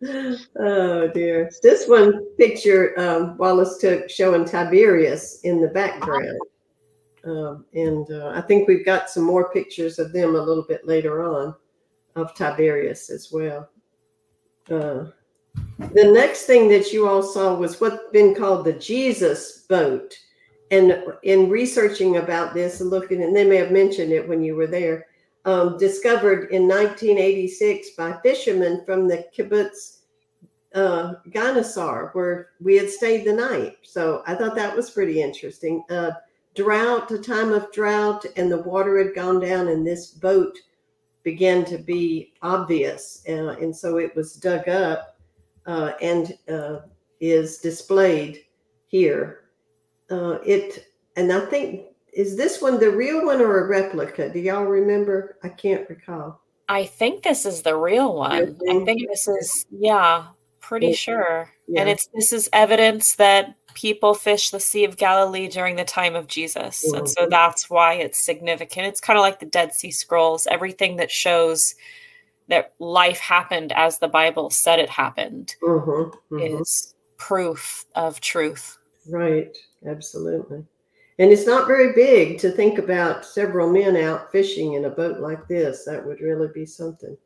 Oh 0.58 1.08
dear. 1.08 1.50
This 1.62 1.88
one 1.88 2.24
picture 2.36 2.98
um, 2.98 3.36
Wallace 3.36 3.78
took 3.78 4.08
showing 4.08 4.44
Tiberias 4.44 5.40
in 5.44 5.60
the 5.60 5.68
background. 5.68 6.38
Um, 7.24 7.64
and 7.74 8.10
uh, 8.10 8.32
I 8.34 8.40
think 8.40 8.68
we've 8.68 8.84
got 8.84 9.10
some 9.10 9.24
more 9.24 9.52
pictures 9.52 9.98
of 9.98 10.12
them 10.12 10.34
a 10.34 10.40
little 10.40 10.64
bit 10.66 10.86
later 10.86 11.24
on 11.24 11.54
of 12.16 12.34
Tiberias 12.34 13.10
as 13.10 13.30
well. 13.32 13.68
Uh, 14.70 15.06
the 15.94 16.04
next 16.04 16.44
thing 16.44 16.68
that 16.68 16.92
you 16.92 17.08
all 17.08 17.22
saw 17.22 17.54
was 17.54 17.80
what's 17.80 18.02
been 18.12 18.34
called 18.34 18.64
the 18.64 18.72
Jesus 18.74 19.64
boat. 19.68 20.16
And 20.70 21.02
in 21.22 21.48
researching 21.48 22.18
about 22.18 22.52
this 22.52 22.80
and 22.80 22.90
looking, 22.90 23.22
and 23.22 23.34
they 23.34 23.44
may 23.44 23.56
have 23.56 23.70
mentioned 23.70 24.12
it 24.12 24.28
when 24.28 24.42
you 24.42 24.54
were 24.54 24.66
there, 24.66 25.06
um, 25.44 25.78
discovered 25.78 26.50
in 26.50 26.68
1986 26.68 27.90
by 27.90 28.18
fishermen 28.22 28.82
from 28.84 29.08
the 29.08 29.24
kibbutz 29.34 29.98
uh, 30.74 31.14
where 32.12 32.50
we 32.60 32.76
had 32.76 32.90
stayed 32.90 33.24
the 33.24 33.32
night. 33.32 33.76
So 33.82 34.22
I 34.26 34.34
thought 34.34 34.54
that 34.56 34.76
was 34.76 34.90
pretty 34.90 35.22
interesting. 35.22 35.84
Uh, 35.88 36.12
drought, 36.54 37.10
a 37.10 37.18
time 37.18 37.52
of 37.52 37.72
drought, 37.72 38.26
and 38.36 38.50
the 38.50 38.62
water 38.62 38.98
had 38.98 39.14
gone 39.14 39.40
down, 39.40 39.68
and 39.68 39.86
this 39.86 40.10
boat 40.10 40.58
began 41.22 41.64
to 41.64 41.78
be 41.78 42.32
obvious. 42.42 43.22
Uh, 43.28 43.56
and 43.60 43.74
so 43.74 43.96
it 43.98 44.14
was 44.14 44.34
dug 44.34 44.68
up 44.68 45.16
uh, 45.66 45.92
and 46.00 46.38
uh, 46.48 46.80
is 47.20 47.58
displayed 47.58 48.44
here. 48.86 49.47
Uh, 50.10 50.38
it 50.44 50.86
and 51.16 51.32
I 51.32 51.46
think 51.46 51.86
is 52.12 52.36
this 52.36 52.60
one 52.62 52.80
the 52.80 52.90
real 52.90 53.26
one 53.26 53.40
or 53.40 53.64
a 53.64 53.68
replica? 53.68 54.30
Do 54.30 54.38
y'all 54.38 54.64
remember? 54.64 55.36
I 55.42 55.48
can't 55.48 55.88
recall. 55.88 56.40
I 56.68 56.84
think 56.84 57.22
this 57.22 57.46
is 57.46 57.62
the 57.62 57.76
real 57.76 58.14
one. 58.14 58.56
I 58.68 58.84
think 58.84 59.08
this 59.08 59.26
is 59.26 59.66
yeah, 59.70 60.26
pretty 60.60 60.92
sure. 60.92 61.50
Yeah. 61.66 61.80
And 61.80 61.88
it's 61.88 62.08
this 62.14 62.32
is 62.32 62.48
evidence 62.52 63.16
that 63.16 63.54
people 63.74 64.14
fished 64.14 64.52
the 64.52 64.60
Sea 64.60 64.84
of 64.84 64.96
Galilee 64.96 65.48
during 65.48 65.76
the 65.76 65.84
time 65.84 66.14
of 66.14 66.26
Jesus. 66.26 66.84
Mm-hmm. 66.86 66.98
And 66.98 67.08
so 67.08 67.26
that's 67.28 67.70
why 67.70 67.94
it's 67.94 68.24
significant. 68.24 68.86
It's 68.86 69.00
kind 69.00 69.18
of 69.18 69.22
like 69.22 69.40
the 69.40 69.46
Dead 69.46 69.72
Sea 69.72 69.90
Scrolls, 69.90 70.46
everything 70.50 70.96
that 70.96 71.10
shows 71.10 71.74
that 72.48 72.74
life 72.78 73.18
happened 73.18 73.72
as 73.72 73.98
the 73.98 74.08
Bible 74.08 74.50
said 74.50 74.78
it 74.78 74.90
happened 74.90 75.54
mm-hmm, 75.62 76.34
mm-hmm. 76.34 76.60
is 76.60 76.94
proof 77.18 77.84
of 77.94 78.20
truth. 78.20 78.78
Right, 79.08 79.56
absolutely. 79.86 80.64
And 81.18 81.32
it's 81.32 81.46
not 81.46 81.66
very 81.66 81.92
big 81.92 82.38
to 82.38 82.50
think 82.50 82.78
about 82.78 83.24
several 83.24 83.70
men 83.70 83.96
out 83.96 84.30
fishing 84.30 84.74
in 84.74 84.84
a 84.84 84.90
boat 84.90 85.18
like 85.18 85.48
this. 85.48 85.84
That 85.84 86.04
would 86.06 86.20
really 86.20 86.48
be 86.54 86.64
something. 86.64 87.16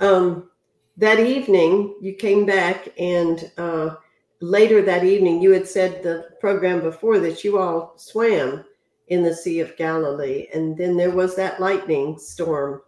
Um, 0.00 0.50
that 0.98 1.18
evening, 1.18 1.96
you 2.02 2.12
came 2.14 2.44
back, 2.44 2.92
and 2.98 3.50
uh, 3.56 3.94
later 4.40 4.82
that 4.82 5.04
evening, 5.04 5.40
you 5.40 5.50
had 5.50 5.66
said 5.66 6.02
the 6.02 6.30
program 6.40 6.80
before 6.82 7.18
that 7.20 7.42
you 7.42 7.58
all 7.58 7.94
swam 7.96 8.64
in 9.08 9.22
the 9.22 9.34
Sea 9.34 9.60
of 9.60 9.76
Galilee. 9.76 10.48
And 10.52 10.76
then 10.76 10.96
there 10.96 11.10
was 11.10 11.34
that 11.36 11.58
lightning 11.58 12.18
storm 12.18 12.82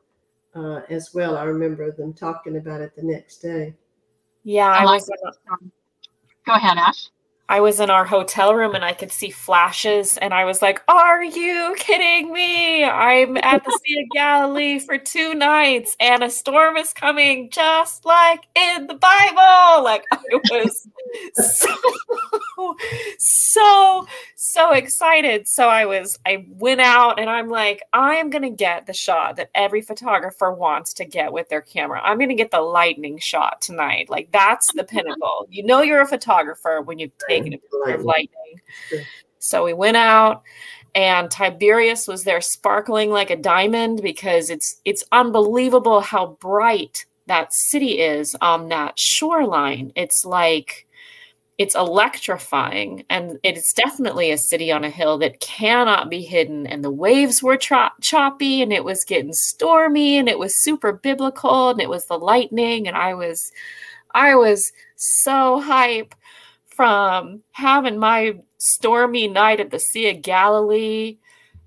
uh, 0.54 0.82
as 0.90 1.14
well. 1.14 1.38
I 1.38 1.44
remember 1.44 1.90
them 1.90 2.12
talking 2.12 2.58
about 2.58 2.82
it 2.82 2.94
the 2.94 3.02
next 3.02 3.38
day. 3.38 3.74
Yeah, 4.44 4.68
I, 4.68 4.82
I 4.82 4.84
was. 4.84 5.10
Go 6.44 6.54
ahead, 6.54 6.76
Ash. 6.76 7.08
I 7.52 7.60
was 7.60 7.80
in 7.80 7.90
our 7.90 8.06
hotel 8.06 8.54
room 8.54 8.74
and 8.74 8.82
I 8.82 8.94
could 8.94 9.12
see 9.12 9.28
flashes, 9.28 10.16
and 10.16 10.32
I 10.32 10.46
was 10.46 10.62
like, 10.62 10.82
Are 10.88 11.22
you 11.22 11.74
kidding 11.78 12.32
me? 12.32 12.82
I'm 12.82 13.36
at 13.36 13.62
the 13.62 13.78
Sea 13.84 14.00
of 14.00 14.08
Galilee 14.14 14.78
for 14.78 14.96
two 14.96 15.34
nights, 15.34 15.94
and 16.00 16.24
a 16.24 16.30
storm 16.30 16.78
is 16.78 16.94
coming 16.94 17.50
just 17.50 18.06
like 18.06 18.40
in 18.54 18.86
the 18.86 18.94
Bible. 18.94 19.84
Like, 19.84 20.04
I 20.10 20.18
was 20.50 20.88
so, 21.34 22.76
so, 23.18 24.06
so 24.36 24.72
excited. 24.72 25.48
So 25.48 25.68
I 25.68 25.86
was, 25.86 26.18
I 26.26 26.46
went 26.48 26.80
out 26.80 27.18
and 27.18 27.28
I'm 27.28 27.48
like, 27.48 27.82
I 27.92 28.16
am 28.16 28.30
going 28.30 28.42
to 28.42 28.50
get 28.50 28.86
the 28.86 28.92
shot 28.92 29.36
that 29.36 29.50
every 29.54 29.82
photographer 29.82 30.52
wants 30.52 30.94
to 30.94 31.04
get 31.04 31.32
with 31.32 31.48
their 31.48 31.62
camera. 31.62 32.00
I'm 32.02 32.18
going 32.18 32.28
to 32.28 32.34
get 32.34 32.50
the 32.50 32.60
lightning 32.60 33.18
shot 33.18 33.60
tonight. 33.60 34.10
Like, 34.10 34.30
that's 34.32 34.72
the 34.74 34.84
pinnacle. 34.88 35.46
You 35.50 35.64
know, 35.64 35.82
you're 35.82 36.02
a 36.02 36.06
photographer 36.06 36.82
when 36.82 36.98
you've 36.98 37.16
taken 37.28 37.54
a 37.54 37.58
picture 37.58 37.94
of 37.94 38.04
lightning. 38.04 38.60
So 39.38 39.64
we 39.64 39.72
went 39.72 39.96
out 39.96 40.42
and 40.94 41.30
Tiberias 41.30 42.06
was 42.06 42.24
there 42.24 42.40
sparkling 42.40 43.10
like 43.10 43.30
a 43.30 43.36
diamond 43.36 44.02
because 44.02 44.50
it's 44.50 44.80
it's 44.84 45.04
unbelievable 45.10 46.00
how 46.00 46.38
bright 46.40 47.06
that 47.26 47.52
city 47.52 48.00
is 48.00 48.36
on 48.40 48.68
that 48.68 48.98
shoreline. 48.98 49.92
It's 49.96 50.24
like 50.24 50.86
it's 51.62 51.76
electrifying 51.76 53.04
and 53.08 53.38
it's 53.44 53.72
definitely 53.72 54.32
a 54.32 54.36
city 54.36 54.72
on 54.72 54.82
a 54.82 54.90
hill 54.90 55.16
that 55.16 55.38
cannot 55.38 56.10
be 56.10 56.20
hidden 56.20 56.66
and 56.66 56.82
the 56.82 56.90
waves 56.90 57.40
were 57.40 57.56
cho- 57.56 57.88
choppy 58.00 58.60
and 58.62 58.72
it 58.72 58.82
was 58.82 59.04
getting 59.04 59.32
stormy 59.32 60.18
and 60.18 60.28
it 60.28 60.40
was 60.40 60.56
super 60.56 60.92
biblical 60.92 61.70
and 61.70 61.80
it 61.80 61.88
was 61.88 62.06
the 62.06 62.18
lightning 62.18 62.88
and 62.88 62.96
i 62.96 63.14
was 63.14 63.52
i 64.12 64.34
was 64.34 64.72
so 64.96 65.60
hype 65.60 66.16
from 66.66 67.40
having 67.52 67.96
my 67.96 68.36
stormy 68.58 69.28
night 69.28 69.60
at 69.60 69.70
the 69.70 69.78
sea 69.78 70.10
of 70.10 70.20
galilee. 70.20 71.16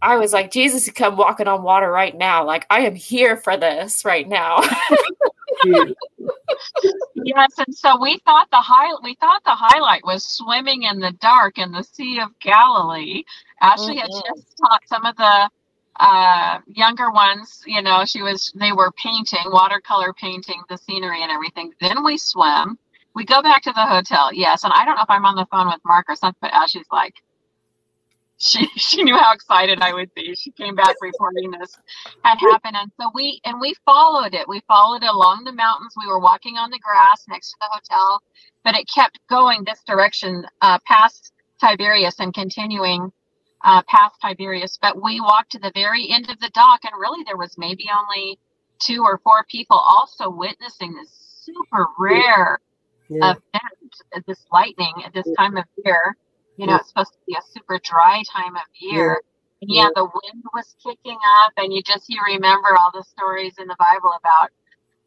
I 0.02 0.18
was 0.18 0.34
like 0.34 0.52
jesus 0.52 0.90
come 0.92 1.16
walking 1.16 1.48
on 1.48 1.64
water 1.64 1.90
right 1.90 2.16
now. 2.18 2.46
Like 2.46 2.66
i 2.70 2.82
am 2.82 2.96
here 2.96 3.38
for 3.38 3.56
this 3.56 4.04
right 4.04 4.28
now 4.28 4.62
yes, 7.16 7.54
and 7.58 7.76
so 7.76 8.00
we 8.00 8.20
thought 8.26 8.50
the 8.52 8.58
high 8.58 8.94
we 9.04 9.16
thought 9.16 9.44
the 9.44 9.56
highlight 9.56 10.06
was 10.06 10.26
swimming 10.26 10.84
in 10.84 11.00
the 11.00 11.12
dark 11.14 11.58
in 11.58 11.72
the 11.72 11.84
Sea 11.84 12.20
of 12.20 12.38
Galilee. 12.40 13.24
Ashley 13.62 13.98
mm-hmm. 13.98 14.00
had 14.00 14.36
just 14.36 14.58
taught 14.58 14.82
some 14.88 15.06
of 15.06 15.16
the 15.18 15.50
uh, 16.00 16.60
younger 16.68 17.10
ones, 17.12 17.64
you 17.66 17.82
know, 17.82 18.04
she 18.06 18.22
was 18.22 18.52
they 18.56 18.72
were 18.72 18.92
painting, 18.92 19.44
watercolor 19.48 20.14
painting 20.14 20.62
the 20.70 20.78
scenery 20.78 21.24
and 21.24 21.32
everything. 21.32 21.74
Then 21.80 22.04
we 22.04 22.18
swim. 22.18 22.78
We 23.14 23.24
go 23.24 23.42
back 23.42 23.62
to 23.64 23.72
the 23.72 23.86
hotel, 23.86 24.34
yes, 24.34 24.66
and 24.66 24.74
I 24.76 24.84
don't 24.84 24.96
know 24.96 25.04
if 25.04 25.10
I'm 25.10 25.26
on 25.26 25.36
the 25.36 25.46
phone 25.46 25.68
with 25.68 25.80
Mark 25.86 26.08
or 26.10 26.16
something, 26.16 26.38
but 26.42 26.54
Ashley's 26.54 26.86
like, 26.92 27.14
she 28.38 28.68
she 28.76 29.04
knew 29.04 29.18
how 29.18 29.34
excited 29.34 29.82
I 29.82 29.94
would 29.94 30.14
be. 30.14 30.36
She 30.36 30.52
came 30.52 30.76
back 30.76 30.96
reporting 31.02 31.52
this 31.52 31.78
had 32.24 32.40
happened, 32.40 32.76
and 32.76 32.92
so 33.00 33.12
we 33.14 33.42
and 33.46 33.60
we 33.60 33.76
followed 33.86 34.34
it. 34.34 34.48
We 34.48 34.62
followed 34.68 35.04
it 35.04 35.10
along 35.10 35.44
the 35.44 35.52
mountains. 35.52 35.94
We 35.98 36.08
were 36.08 36.20
walking 36.20 36.58
on 36.58 36.70
the 36.70 36.80
grass 36.80 37.26
next 37.28 37.52
to 37.52 37.58
the 37.62 37.70
hotel, 37.72 38.22
but 38.64 38.76
it 38.76 38.88
kept 38.94 39.20
going 39.30 39.64
this 39.64 39.82
direction 39.88 40.46
uh, 40.62 40.80
past 40.86 41.34
Tiberias 41.62 42.20
and 42.20 42.34
continuing 42.34 43.12
uh, 43.64 43.82
past 43.88 44.16
Tiberias. 44.22 44.78
But 44.82 45.02
we 45.02 45.22
walked 45.22 45.52
to 45.54 45.60
the 45.60 45.72
very 45.74 46.10
end 46.12 46.30
of 46.30 46.40
the 46.40 46.52
dock, 46.54 46.82
and 46.84 46.94
really 47.00 47.24
there 47.24 47.38
was 47.38 47.58
maybe 47.58 47.86
only 47.94 48.38
two 48.80 49.04
or 49.04 49.20
four 49.20 49.46
people 49.50 49.78
also 49.78 50.30
witnessing 50.30 50.94
this 50.94 51.10
super 51.46 51.88
rare 51.98 52.60
yeah. 53.10 53.32
event 53.32 54.26
this 54.28 54.46
lightning 54.52 54.94
at 55.06 55.14
this 55.14 55.28
time 55.38 55.58
of 55.58 55.66
year. 55.86 56.16
You 56.58 56.68
know, 56.68 56.76
it's 56.78 56.90
supposed 56.90 57.14
to 57.14 57.20
be 57.28 57.36
a 57.36 57.42
super 57.54 57.80
dry 57.84 58.24
time 58.32 58.56
of 58.56 58.64
year. 58.80 59.22
And 59.62 59.72
yeah, 59.72 59.90
the 59.96 60.04
wind 60.04 60.44
was 60.54 60.76
kicking 60.84 61.18
up, 61.44 61.54
and 61.58 61.74
you 61.74 61.82
just 61.82 62.06
you 62.08 62.22
remember 62.26 62.78
all 62.78 62.92
the 62.94 63.04
stories 63.04 63.56
in 63.58 63.68
the 63.68 63.76
Bible 63.80 64.12
about 64.20 64.50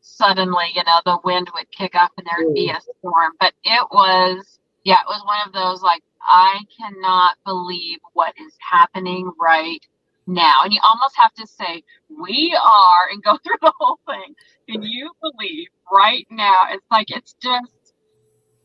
suddenly, 0.00 0.67
you 0.75 0.83
know, 0.85 1.00
the 1.05 1.19
wind 1.25 1.50
would 1.55 1.71
kick 1.71 1.95
up 1.95 2.11
and 2.17 2.26
there 2.26 2.47
would 2.47 2.55
be 2.55 2.71
a 2.71 2.81
storm. 2.81 3.33
But 3.40 3.52
it 3.64 3.87
was, 3.90 4.59
yeah, 4.85 5.00
it 5.00 5.07
was 5.07 5.23
one 5.25 5.38
of 5.47 5.52
those 5.52 5.83
like 5.83 6.02
I 6.23 6.61
cannot 6.78 7.37
believe 7.45 7.99
what 8.12 8.35
is 8.38 8.52
happening 8.71 9.31
right 9.40 9.81
now. 10.26 10.62
And 10.64 10.73
you 10.73 10.81
almost 10.85 11.17
have 11.17 11.33
to 11.35 11.47
say, 11.47 11.83
we 12.09 12.57
are, 12.57 13.12
and 13.12 13.23
go 13.23 13.38
through 13.45 13.59
the 13.61 13.73
whole 13.78 13.99
thing. 14.07 14.35
Can 14.69 14.83
you 14.83 15.11
believe 15.21 15.69
right 15.93 16.26
now? 16.31 16.62
It's 16.71 16.87
like, 16.90 17.11
it's 17.11 17.35
just 17.43 17.95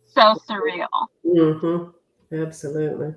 so 0.05 0.35
surreal. 0.47 0.87
Mm-hmm. 1.25 1.89
Absolutely. 2.33 3.13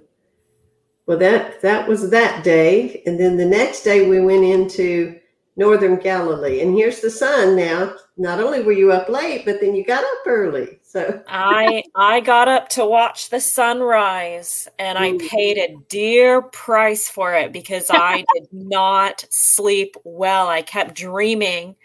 Well, 1.06 1.18
that 1.18 1.62
that 1.62 1.88
was 1.88 2.11
that 2.11 2.42
day, 2.42 3.02
and 3.06 3.18
then 3.18 3.37
the 3.37 3.46
next 3.46 3.82
day 3.82 4.08
we 4.08 4.20
went 4.20 4.44
into 4.44 5.18
northern 5.56 5.96
Galilee. 5.96 6.61
And 6.61 6.76
here's 6.76 7.00
the 7.00 7.11
sun 7.11 7.56
now. 7.56 7.94
Not 8.18 8.40
only 8.40 8.62
were 8.62 8.73
you 8.73 8.92
up 8.92 9.08
late, 9.08 9.44
but 9.44 9.61
then 9.61 9.75
you 9.75 9.85
got 9.85 10.04
up 10.04 10.26
early. 10.26 10.78
So 10.82 11.23
I 11.28 11.82
I 11.94 12.20
got 12.20 12.49
up 12.49 12.68
to 12.70 12.85
watch 12.85 13.30
the 13.30 13.40
sunrise 13.40 14.68
and 14.78 14.99
I 14.99 15.12
mm. 15.12 15.28
paid 15.28 15.58
a 15.58 15.76
dear 15.88 16.42
price 16.42 17.08
for 17.08 17.35
it 17.35 17.52
because 17.52 17.90
I 17.90 18.25
did 18.35 18.49
not 18.52 19.25
sleep 19.30 19.96
well. 20.04 20.49
I 20.49 20.62
kept 20.62 20.94
dreaming 20.94 21.76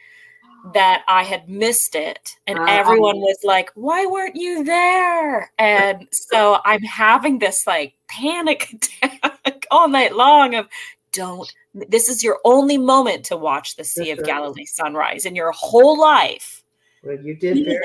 that 0.74 1.03
I 1.08 1.24
had 1.24 1.50
missed 1.50 1.96
it. 1.96 2.36
And 2.48 2.60
uh, 2.60 2.65
everyone 2.68 3.20
was 3.20 3.38
like, 3.44 3.72
Why 3.75 4.06
weren't 4.06 4.36
you 4.36 4.63
there? 4.63 5.51
And 5.58 6.08
so 6.12 6.60
I'm 6.65 6.82
having 6.82 7.39
this 7.39 7.65
like 7.65 7.96
panic 8.08 8.70
attack 9.01 9.65
all 9.72 9.88
night 9.88 10.15
long 10.15 10.56
of 10.56 10.68
don't 11.13 11.51
this 11.74 12.10
is 12.10 12.24
your 12.24 12.39
only 12.46 12.77
moment 12.77 13.25
to 13.25 13.38
watch 13.38 13.75
the 13.75 13.84
Sea 13.84 14.10
That's 14.10 14.12
of 14.12 14.18
right. 14.20 14.27
Galilee 14.27 14.65
sunrise 14.65 15.25
in 15.25 15.36
your 15.36 15.51
whole 15.51 16.00
life. 16.00 16.63
Well, 17.03 17.18
you 17.20 17.36
did 17.36 17.65
there, 17.65 17.82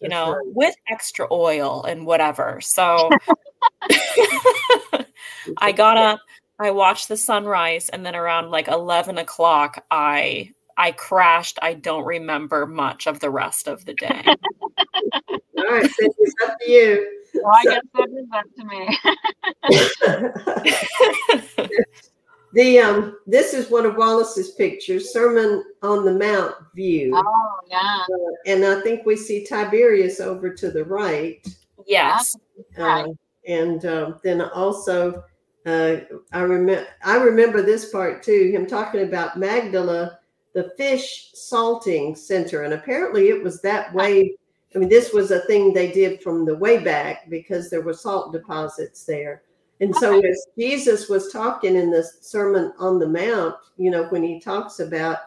you 0.00 0.08
know, 0.08 0.32
right. 0.32 0.46
with 0.46 0.74
extra 0.90 1.26
oil 1.30 1.84
and 1.84 2.06
whatever. 2.06 2.60
So 2.60 3.10
I 5.58 5.72
got 5.72 5.96
up, 5.96 6.20
I 6.58 6.70
watched 6.70 7.08
the 7.08 7.16
sunrise, 7.16 7.88
and 7.88 8.04
then 8.04 8.14
around 8.14 8.50
like 8.50 8.68
eleven 8.68 9.18
o'clock, 9.18 9.84
I 9.90 10.52
I 10.76 10.92
crashed. 10.92 11.58
I 11.62 11.74
don't 11.74 12.04
remember 12.04 12.66
much 12.66 13.06
of 13.06 13.20
the 13.20 13.30
rest 13.30 13.68
of 13.68 13.84
the 13.84 13.94
day. 13.94 14.22
All 14.26 15.64
right, 15.64 15.90
it's 15.98 16.34
up 16.44 16.58
to 16.60 16.70
you. 16.70 17.20
Well, 17.34 17.54
I 17.54 17.64
guess 17.64 17.80
that 17.94 18.08
is 18.10 18.28
up 18.32 18.44
to 18.56 18.64
me. 21.64 21.74
The 22.56 22.78
um, 22.78 23.18
this 23.26 23.52
is 23.52 23.70
one 23.70 23.84
of 23.84 23.96
Wallace's 23.96 24.52
pictures, 24.52 25.12
Sermon 25.12 25.62
on 25.82 26.06
the 26.06 26.14
Mount 26.14 26.54
view. 26.74 27.12
Oh 27.14 27.58
yeah. 27.68 28.04
Uh, 28.10 28.32
and 28.46 28.64
I 28.64 28.80
think 28.80 29.04
we 29.04 29.14
see 29.14 29.44
Tiberias 29.44 30.20
over 30.20 30.54
to 30.54 30.70
the 30.70 30.82
right. 30.82 31.46
Yes. 31.86 32.34
Uh, 32.78 32.82
right. 32.82 33.10
And 33.46 33.84
uh, 33.84 34.12
then 34.24 34.40
also, 34.40 35.22
uh, 35.66 35.96
I 36.32 36.40
remember 36.40 36.86
I 37.04 37.16
remember 37.16 37.60
this 37.60 37.90
part 37.90 38.22
too. 38.22 38.50
Him 38.50 38.66
talking 38.66 39.02
about 39.02 39.38
Magdala, 39.38 40.18
the 40.56 40.72
fish 40.78 41.32
salting 41.34 42.16
center, 42.16 42.62
and 42.62 42.72
apparently 42.72 43.28
it 43.28 43.44
was 43.44 43.60
that 43.60 43.92
way. 43.92 44.34
I 44.74 44.78
mean, 44.78 44.88
this 44.88 45.12
was 45.12 45.30
a 45.30 45.40
thing 45.40 45.74
they 45.74 45.92
did 45.92 46.22
from 46.22 46.46
the 46.46 46.56
way 46.56 46.78
back 46.78 47.28
because 47.28 47.68
there 47.68 47.82
were 47.82 47.92
salt 47.92 48.32
deposits 48.32 49.04
there. 49.04 49.42
And 49.80 49.94
so, 49.94 50.18
as 50.18 50.46
Jesus 50.58 51.10
was 51.10 51.30
talking 51.30 51.76
in 51.76 51.90
the 51.90 52.02
Sermon 52.02 52.72
on 52.78 52.98
the 52.98 53.06
Mount, 53.06 53.54
you 53.76 53.90
know, 53.90 54.04
when 54.04 54.22
he 54.22 54.40
talks 54.40 54.80
about 54.80 55.18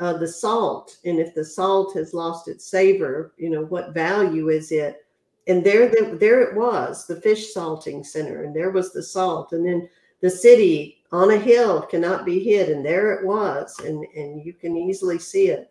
uh, 0.00 0.14
the 0.14 0.26
salt, 0.26 0.96
and 1.04 1.20
if 1.20 1.32
the 1.32 1.44
salt 1.44 1.94
has 1.94 2.12
lost 2.12 2.48
its 2.48 2.64
savor, 2.64 3.34
you 3.36 3.50
know, 3.50 3.62
what 3.62 3.94
value 3.94 4.48
is 4.48 4.72
it? 4.72 5.06
And 5.46 5.62
there, 5.62 5.88
the, 5.88 6.16
there 6.18 6.40
it 6.40 6.56
was, 6.56 7.06
the 7.06 7.20
fish 7.20 7.54
salting 7.54 8.02
center, 8.02 8.42
and 8.42 8.54
there 8.54 8.70
was 8.70 8.92
the 8.92 9.02
salt, 9.02 9.52
and 9.52 9.64
then 9.64 9.88
the 10.22 10.30
city 10.30 11.02
on 11.10 11.32
a 11.32 11.36
hill 11.36 11.82
cannot 11.82 12.24
be 12.24 12.38
hid, 12.38 12.70
and 12.70 12.84
there 12.84 13.12
it 13.12 13.26
was, 13.26 13.78
and 13.80 14.06
and 14.16 14.44
you 14.44 14.54
can 14.54 14.76
easily 14.76 15.18
see 15.18 15.48
it. 15.48 15.70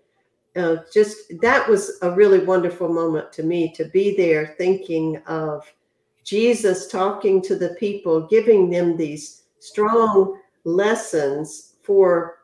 Uh, 0.56 0.78
just 0.94 1.18
that 1.42 1.68
was 1.68 1.98
a 2.02 2.12
really 2.12 2.40
wonderful 2.40 2.90
moment 2.90 3.32
to 3.34 3.44
me 3.44 3.72
to 3.74 3.86
be 3.86 4.16
there, 4.16 4.54
thinking 4.58 5.18
of 5.26 5.66
Jesus 6.24 6.88
talking 6.88 7.42
to 7.42 7.56
the 7.56 7.76
people, 7.80 8.28
giving 8.28 8.70
them 8.70 8.98
these 8.98 9.44
strong 9.60 10.40
lessons 10.66 11.76
for 11.82 12.40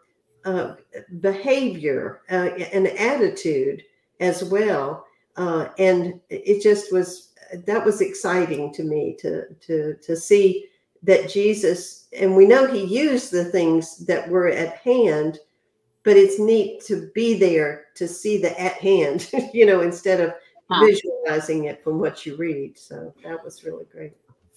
uh, 0.45 0.75
behavior 1.19 2.21
uh, 2.31 2.49
and 2.73 2.87
attitude 2.87 3.83
as 4.21 4.43
well. 4.43 5.05
Uh, 5.35 5.67
and 5.77 6.19
it 6.29 6.63
just 6.63 6.91
was 6.91 7.33
that 7.65 7.85
was 7.85 8.01
exciting 8.01 8.73
to 8.73 8.83
me 8.83 9.15
to 9.19 9.53
to 9.55 9.95
to 9.95 10.15
see 10.15 10.65
that 11.07 11.29
Jesus 11.29 12.07
and 12.13 12.35
we 12.35 12.45
know 12.45 12.67
he 12.67 12.83
used 12.83 13.31
the 13.31 13.45
things 13.45 14.05
that 14.05 14.29
were 14.29 14.49
at 14.49 14.77
hand, 14.77 15.39
but 16.03 16.15
it's 16.15 16.39
neat 16.39 16.83
to 16.85 17.09
be 17.15 17.37
there 17.37 17.85
to 17.95 18.07
see 18.07 18.37
the 18.37 18.59
at 18.59 18.73
hand, 18.73 19.29
you 19.53 19.65
know, 19.65 19.81
instead 19.81 20.21
of 20.21 20.33
huh. 20.69 20.85
visualizing 20.85 21.65
it 21.65 21.83
from 21.83 21.99
what 21.99 22.25
you 22.25 22.35
read. 22.35 22.77
So 22.77 23.13
that 23.23 23.43
was 23.43 23.63
really 23.63 23.85
great. 23.91 24.13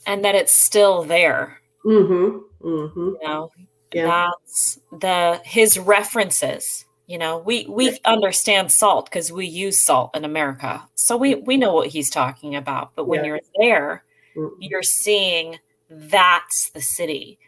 And 0.07 0.25
that 0.25 0.35
it's 0.35 0.53
still 0.53 1.03
there. 1.03 1.61
Mm-hmm. 1.85 2.67
Mm-hmm. 2.67 2.99
You 2.99 3.19
know, 3.23 3.51
yeah. 3.93 4.07
that's 4.41 4.79
the 4.93 5.41
his 5.45 5.79
references. 5.79 6.85
You 7.07 7.19
know, 7.19 7.39
we 7.39 7.67
we 7.67 7.99
understand 8.05 8.71
salt 8.71 9.07
because 9.07 9.33
we 9.33 9.47
use 9.47 9.85
salt 9.85 10.17
in 10.17 10.25
America, 10.25 10.87
so 10.95 11.17
we 11.17 11.35
we 11.35 11.57
know 11.57 11.75
what 11.75 11.89
he's 11.89 12.11
talking 12.11 12.55
about. 12.55 12.93
But 12.95 13.09
when 13.09 13.21
yeah. 13.21 13.27
you're 13.27 13.41
there, 13.59 14.05
mm-hmm. 14.37 14.55
you're 14.61 14.83
seeing 14.83 15.59
that's 15.91 16.71
the 16.71 16.81
city, 16.81 17.39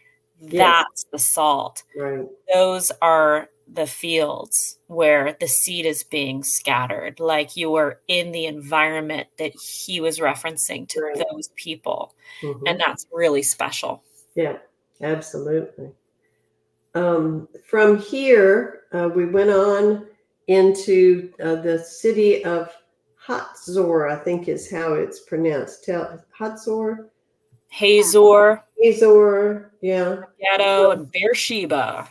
that's 0.41 1.05
the 1.11 1.19
salt. 1.19 1.83
Right. 1.97 2.27
Those 2.53 2.91
are 3.01 3.49
the 3.71 3.87
fields 3.87 4.77
where 4.87 5.35
the 5.39 5.47
seed 5.47 5.85
is 5.85 6.03
being 6.03 6.43
scattered 6.43 7.19
like 7.19 7.55
you 7.55 7.71
were 7.71 8.01
in 8.07 8.31
the 8.33 8.45
environment 8.45 9.27
that 9.37 9.53
he 9.55 10.01
was 10.01 10.19
referencing 10.19 10.87
to 10.87 11.01
right. 11.01 11.23
those 11.31 11.47
people 11.55 12.13
mm-hmm. 12.41 12.67
and 12.67 12.79
that's 12.79 13.07
really 13.13 13.41
special 13.41 14.03
yeah 14.35 14.57
absolutely 15.01 15.89
um, 16.93 17.47
from 17.65 17.97
here 17.97 18.81
uh, 18.91 19.09
we 19.15 19.25
went 19.25 19.49
on 19.49 20.05
into 20.47 21.31
uh, 21.41 21.55
the 21.55 21.79
city 21.79 22.43
of 22.43 22.69
Hatzor, 23.25 24.11
I 24.11 24.17
think 24.17 24.47
is 24.47 24.69
how 24.69 24.93
it's 24.93 25.21
pronounced. 25.21 25.85
Tell 25.85 26.21
Hatzor, 26.37 27.07
Hazor, 27.73 28.63
Hazor, 28.79 29.71
yeah, 29.81 30.17
Megiddo, 30.39 30.91
and 30.91 31.11
Beersheba. 31.11 32.07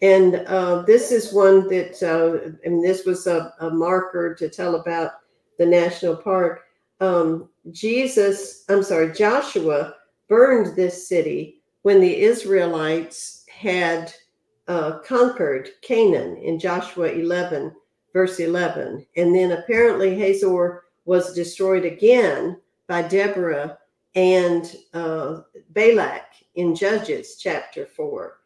And 0.00 0.36
uh, 0.46 0.82
this 0.86 1.12
is 1.12 1.34
one 1.34 1.68
that, 1.68 2.02
uh, 2.02 2.56
and 2.64 2.82
this 2.82 3.04
was 3.04 3.26
a, 3.26 3.52
a, 3.60 3.68
marker 3.68 4.34
to 4.34 4.48
tell 4.48 4.76
about 4.76 5.12
the 5.58 5.66
national 5.66 6.16
park. 6.16 6.62
Um, 7.00 7.50
Jesus, 7.72 8.64
I'm 8.70 8.82
sorry, 8.82 9.12
Joshua 9.12 9.96
burned 10.30 10.74
this 10.76 11.06
city 11.06 11.60
when 11.82 12.00
the 12.00 12.22
Israelites 12.22 13.44
had 13.54 14.14
uh, 14.66 15.00
conquered 15.00 15.68
Canaan 15.82 16.38
in 16.38 16.58
Joshua 16.58 17.08
11, 17.08 17.70
verse 18.14 18.40
11. 18.40 19.06
And 19.16 19.34
then 19.34 19.52
apparently 19.52 20.14
Hazor 20.14 20.84
was 21.04 21.34
destroyed 21.34 21.84
again 21.84 22.58
by 22.88 23.02
Deborah 23.02 23.76
and 24.16 24.76
uh, 24.94 25.42
Barak 25.70 26.26
in 26.56 26.74
Judges 26.74 27.36
chapter 27.38 27.86
4 27.86 28.38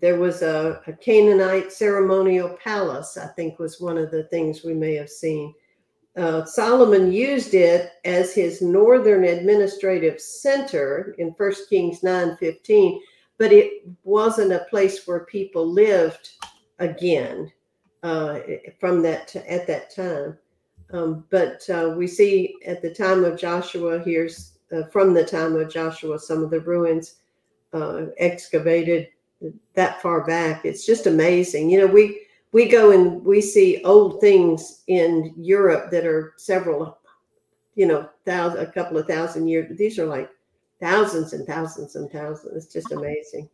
there 0.00 0.18
was 0.18 0.42
a, 0.42 0.80
a, 0.86 0.92
Canaanite 0.92 1.72
ceremonial 1.72 2.56
palace, 2.62 3.16
I 3.16 3.28
think 3.28 3.58
was 3.58 3.80
one 3.80 3.96
of 3.96 4.10
the 4.10 4.24
things 4.24 4.64
we 4.64 4.74
may 4.74 4.94
have 4.94 5.10
seen. 5.10 5.54
Uh, 6.16 6.44
Solomon 6.44 7.12
used 7.12 7.54
it 7.54 7.92
as 8.04 8.34
his 8.34 8.62
northern 8.62 9.24
administrative 9.24 10.20
center 10.20 11.14
in 11.18 11.28
1 11.36 11.52
Kings 11.68 12.00
9:15, 12.00 13.00
but 13.38 13.52
it 13.52 13.86
wasn't 14.02 14.52
a 14.52 14.66
place 14.70 15.06
where 15.06 15.20
people 15.20 15.66
lived 15.66 16.30
again 16.78 17.52
uh, 18.02 18.40
from 18.80 19.02
that 19.02 19.36
at 19.36 19.66
that 19.66 19.94
time. 19.94 20.38
Um, 20.90 21.24
but 21.30 21.68
uh, 21.68 21.94
we 21.96 22.06
see 22.06 22.54
at 22.66 22.80
the 22.80 22.94
time 22.94 23.24
of 23.24 23.38
Joshua, 23.38 24.02
here's 24.02 24.55
uh, 24.72 24.84
from 24.84 25.14
the 25.14 25.24
time 25.24 25.56
of 25.56 25.70
Joshua, 25.70 26.18
some 26.18 26.42
of 26.42 26.50
the 26.50 26.60
ruins 26.60 27.16
uh, 27.72 28.06
excavated 28.18 29.08
that 29.74 30.00
far 30.00 30.24
back. 30.24 30.64
It's 30.64 30.86
just 30.86 31.06
amazing. 31.06 31.70
You 31.70 31.80
know, 31.80 31.86
we 31.86 32.22
we 32.52 32.66
go 32.68 32.92
and 32.92 33.24
we 33.24 33.40
see 33.40 33.82
old 33.84 34.20
things 34.20 34.82
in 34.86 35.34
Europe 35.36 35.90
that 35.90 36.06
are 36.06 36.32
several 36.36 36.98
you 37.76 37.86
know, 37.86 38.08
thousand, 38.24 38.60
a 38.60 38.72
couple 38.72 38.98
of 38.98 39.06
thousand 39.06 39.46
years. 39.46 39.76
These 39.78 39.98
are 40.00 40.06
like 40.06 40.30
thousands 40.80 41.32
and 41.34 41.46
thousands 41.46 41.94
and 41.94 42.10
thousands. 42.10 42.56
It's 42.56 42.72
just 42.72 42.90
amazing. 42.90 43.48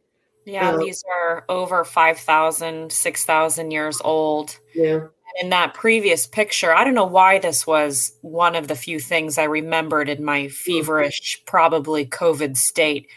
Yeah, 0.47 0.71
uh, 0.71 0.79
these 0.79 1.05
are 1.13 1.45
over 1.49 1.85
5,000, 1.85 2.91
6,000 2.91 3.71
years 3.71 4.01
old. 4.05 4.59
Yeah. 4.75 5.09
In 5.41 5.49
that 5.51 5.75
previous 5.75 6.27
picture, 6.27 6.75
I 6.75 6.85
don't 6.85 6.95
know 6.95 7.07
why 7.07 7.39
this 7.39 7.67
was 7.67 8.13
one 8.21 8.55
of 8.55 8.69
the 8.69 8.75
few 8.75 9.01
things 9.01 9.39
I 9.39 9.45
remembered 9.45 10.09
in 10.09 10.25
my 10.25 10.43
mm-hmm. 10.43 10.53
feverish, 10.53 11.43
probably 11.47 12.07
COVID 12.07 12.57
state. 12.57 13.09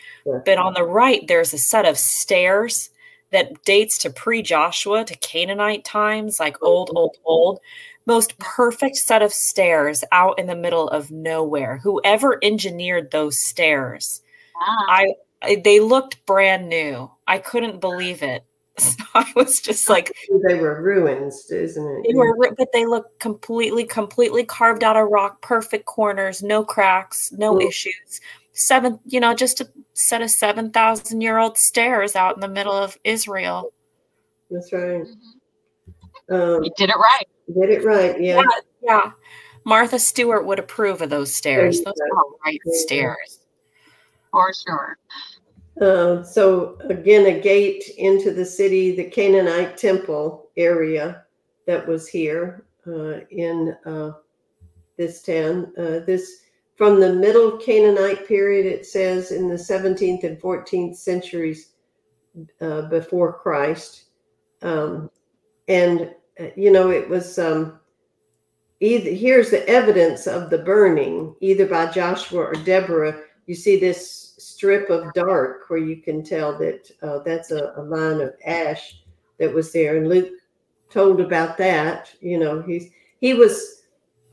But 0.46 0.58
on 0.58 0.74
the 0.74 0.84
right, 0.84 1.28
there's 1.28 1.54
a 1.54 1.58
set 1.58 1.86
of 1.86 1.98
stairs 1.98 2.90
that 3.32 3.64
dates 3.66 3.98
to 4.00 4.10
pre 4.10 4.42
Joshua, 4.42 5.04
to 5.04 5.18
Canaanite 5.18 5.84
times, 5.84 6.40
like 6.40 6.62
old, 6.64 6.90
mm-hmm. 6.90 6.98
old, 6.98 7.18
old. 7.26 7.60
Most 8.08 8.38
perfect 8.38 8.98
set 8.98 9.24
of 9.24 9.34
stairs 9.34 10.04
out 10.12 10.38
in 10.38 10.46
the 10.46 10.56
middle 10.56 10.88
of 10.90 11.10
nowhere. 11.10 11.80
Whoever 11.84 12.40
engineered 12.44 13.10
those 13.10 13.44
stairs, 13.44 14.22
wow. 14.56 14.86
I 14.88 15.16
they 15.64 15.80
looked 15.80 16.26
brand 16.26 16.70
new. 16.70 17.12
I 17.28 17.40
couldn't 17.40 17.82
believe 17.82 18.24
it. 18.24 18.44
So 18.80 19.04
I 19.14 19.32
was 19.38 19.62
just 19.62 19.90
like 19.90 20.12
they 20.48 20.56
were 20.56 20.82
ruins, 20.82 21.50
isn't 21.50 21.88
it? 21.88 22.08
They 22.08 22.14
were, 22.14 22.36
but 22.58 22.74
they 22.74 22.86
look 22.86 23.18
completely, 23.20 23.86
completely 23.86 24.44
carved 24.44 24.84
out 24.84 24.98
of 24.98 25.08
rock, 25.08 25.42
perfect 25.42 25.86
corners, 25.86 26.44
no 26.44 26.66
cracks, 26.66 27.32
no 27.32 27.62
issues. 27.62 28.20
Seven, 28.52 29.00
you 29.06 29.22
know, 29.22 29.34
just 29.34 29.62
a 29.62 29.70
set 29.94 30.22
of 30.22 30.30
seven 30.30 30.72
thousand 30.72 31.22
year 31.22 31.38
old 31.38 31.58
stairs 31.58 32.18
out 32.18 32.36
in 32.36 32.42
the 32.42 32.50
middle 32.50 32.74
of 32.74 32.98
Israel. 33.06 33.72
That's 34.52 34.74
right. 34.74 35.04
Mm-hmm. 35.04 36.36
Um, 36.36 36.64
you 36.64 36.72
did 36.76 36.90
it 36.90 36.98
right. 36.98 37.28
Did 37.48 37.70
it 37.70 37.86
right, 37.86 38.20
yeah. 38.22 38.42
yeah. 38.42 38.50
yeah. 38.82 39.12
Martha 39.64 40.00
Stewart 40.00 40.46
would 40.46 40.60
approve 40.60 41.02
of 41.02 41.10
those 41.10 41.34
stairs. 41.34 41.82
Those 41.82 41.94
are 41.94 42.24
right 42.46 42.60
yeah. 42.66 42.74
stairs. 42.74 43.40
For 44.32 44.52
sure. 44.54 44.98
Uh, 45.82 46.24
so 46.24 46.78
again, 46.90 47.26
a 47.26 47.40
gate 47.40 47.84
into 47.98 48.32
the 48.32 48.46
city, 48.46 48.96
the 48.96 49.04
Canaanite 49.04 49.78
temple 49.78 50.50
area 50.56 51.24
that 51.68 51.86
was 51.86 52.08
here 52.08 52.66
uh, 52.88 53.20
in 53.30 53.76
uh, 53.86 54.12
this 54.98 55.22
town. 55.22 55.74
Uh, 55.78 56.00
this 56.00 56.44
from 56.76 57.00
the 57.00 57.14
middle 57.14 57.58
Canaanite 57.58 58.28
period, 58.28 58.66
it 58.66 58.86
says 58.86 59.32
in 59.32 59.48
the 59.50 59.56
17th 59.56 60.24
and 60.24 60.40
14th 60.42 60.96
centuries 60.96 61.72
uh, 62.62 62.84
before 62.84 63.34
Christ, 63.34 64.06
um, 64.62 65.10
and 65.68 66.14
uh, 66.40 66.48
you 66.56 66.72
know 66.72 66.90
it 66.90 67.08
was. 67.10 67.38
Um, 67.40 67.80
either 68.82 69.10
here's 69.10 69.50
the 69.50 69.68
evidence 69.70 70.28
of 70.28 70.50
the 70.50 70.58
burning, 70.58 71.34
either 71.40 71.66
by 71.66 71.90
Joshua 71.92 72.42
or 72.42 72.54
Deborah. 72.54 73.22
You 73.46 73.56
see 73.56 73.80
this 73.80 74.34
strip 74.38 74.90
of 74.90 75.14
dark 75.14 75.70
where 75.70 75.80
you 75.80 75.98
can 75.98 76.24
tell 76.24 76.58
that 76.58 76.90
uh, 77.02 77.20
that's 77.20 77.52
a, 77.52 77.74
a, 77.78 77.82
line 77.82 78.22
of 78.22 78.34
ash 78.46 79.04
that 79.38 79.54
was 79.54 79.72
there. 79.72 79.98
And 79.98 80.10
Luke 80.10 80.32
told 80.90 81.22
about 81.22 81.58
that. 81.58 82.14
You 82.22 82.40
know, 82.40 82.62
he's 82.62 82.90
he 83.20 83.34
was 83.34 83.84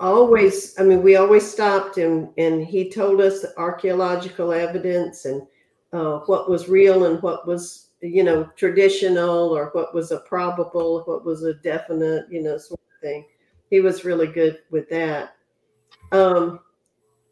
always. 0.00 0.78
I 0.78 0.84
mean, 0.84 1.02
we 1.02 1.16
always 1.16 1.50
stopped 1.50 1.98
and 1.98 2.28
and 2.38 2.64
he 2.64 2.90
told 2.90 3.20
us 3.20 3.44
archaeological 3.56 4.52
evidence 4.52 5.24
and 5.24 5.42
uh, 5.92 6.20
what 6.20 6.48
was 6.48 6.68
real 6.68 7.04
and 7.04 7.22
what 7.22 7.46
was 7.46 7.88
you 8.00 8.24
know 8.24 8.44
traditional 8.56 9.50
or 9.50 9.70
what 9.72 9.94
was 9.94 10.10
a 10.10 10.20
probable, 10.20 11.02
what 11.04 11.24
was 11.24 11.44
a 11.44 11.54
definite, 11.54 12.26
you 12.30 12.42
know, 12.42 12.58
sort 12.58 12.80
of 12.80 13.00
thing. 13.00 13.24
He 13.70 13.80
was 13.80 14.04
really 14.04 14.26
good 14.26 14.60
with 14.70 14.88
that. 14.90 15.36
Um, 16.12 16.60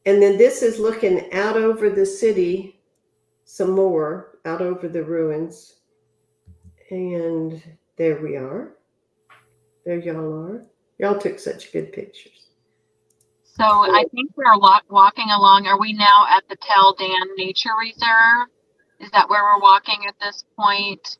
and 0.06 0.22
then 0.22 0.38
this 0.38 0.62
is 0.62 0.78
looking 0.78 1.32
out 1.32 1.56
over 1.56 1.90
the 1.90 2.06
city 2.06 2.80
some 3.44 3.72
more 3.72 4.38
out 4.44 4.62
over 4.62 4.88
the 4.88 5.02
ruins. 5.02 5.74
And 6.90 7.62
there 7.96 8.20
we 8.20 8.36
are. 8.36 8.76
There 9.84 9.98
y'all 9.98 10.46
are. 10.46 10.64
Y'all 10.98 11.18
took 11.18 11.38
such 11.38 11.72
good 11.72 11.92
pictures. 11.92 12.50
So 13.42 13.64
I 13.64 14.04
think 14.14 14.30
we're 14.36 14.58
walking 14.58 15.30
along. 15.30 15.66
Are 15.66 15.78
we 15.78 15.92
now 15.92 16.26
at 16.30 16.44
the 16.48 16.56
Tel 16.56 16.94
Dan 16.94 17.10
Nature 17.36 17.70
Reserve? 17.78 18.48
Is 19.00 19.10
that 19.10 19.28
where 19.28 19.42
we're 19.42 19.60
walking 19.60 20.06
at 20.06 20.14
this 20.20 20.44
point? 20.56 21.18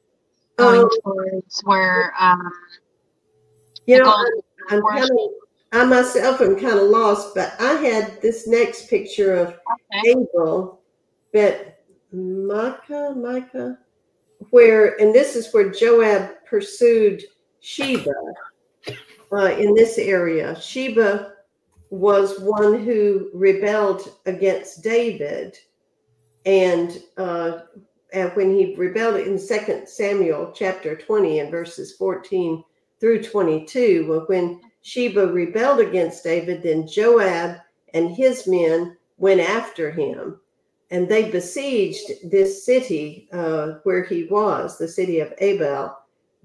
Going 0.57 0.83
um, 0.83 0.91
towards 1.03 1.61
where 1.65 2.15
um, 2.19 2.51
you 3.87 3.99
know, 3.99 4.15
I'm, 4.71 4.79
I'm 4.79 4.83
kind 4.83 5.05
of, 5.05 5.11
I 5.73 5.85
myself 5.85 6.41
am 6.41 6.59
kind 6.59 6.79
of 6.79 6.89
lost, 6.89 7.35
but 7.35 7.55
I 7.61 7.75
had 7.75 8.21
this 8.21 8.49
next 8.49 8.89
picture 8.89 9.35
of 9.35 9.49
okay. 9.49 10.11
Abel, 10.11 10.81
Beth 11.33 11.75
Maacah, 12.13 13.17
Micah, 13.17 13.79
where, 14.51 15.01
and 15.01 15.15
this 15.15 15.37
is 15.37 15.53
where 15.53 15.71
Joab 15.71 16.31
pursued 16.45 17.23
Sheba 17.61 18.15
uh, 19.33 19.55
in 19.59 19.75
this 19.75 19.97
area. 19.99 20.61
Sheba 20.61 21.35
was 21.91 22.41
one 22.41 22.85
who 22.85 23.31
rebelled 23.35 24.17
against 24.27 24.83
David. 24.83 25.57
And, 26.47 27.03
uh, 27.17 27.61
and 28.13 28.33
when 28.33 28.57
he 28.57 28.75
rebelled 28.77 29.21
in 29.21 29.39
Second 29.39 29.89
Samuel 29.89 30.53
chapter 30.55 30.97
20 30.97 31.41
and 31.41 31.51
verses 31.51 31.93
14 31.93 32.65
through 32.99 33.23
22, 33.23 34.07
well, 34.09 34.25
when 34.27 34.61
Sheba 34.83 35.27
rebelled 35.27 35.81
against 35.81 36.25
David, 36.25 36.63
then 36.63 36.87
Joab 36.87 37.59
and 37.95 38.11
his 38.11 38.47
men 38.47 38.97
went 39.19 39.41
after 39.41 39.91
him 39.91 40.41
and 40.91 41.09
they 41.09 41.31
besieged 41.31 42.31
this 42.31 42.65
city 42.65 43.29
uh, 43.33 43.75
where 43.85 44.03
he 44.03 44.25
was, 44.25 44.77
the 44.77 44.89
city 44.89 45.21
of 45.21 45.33
Abel, 45.39 45.97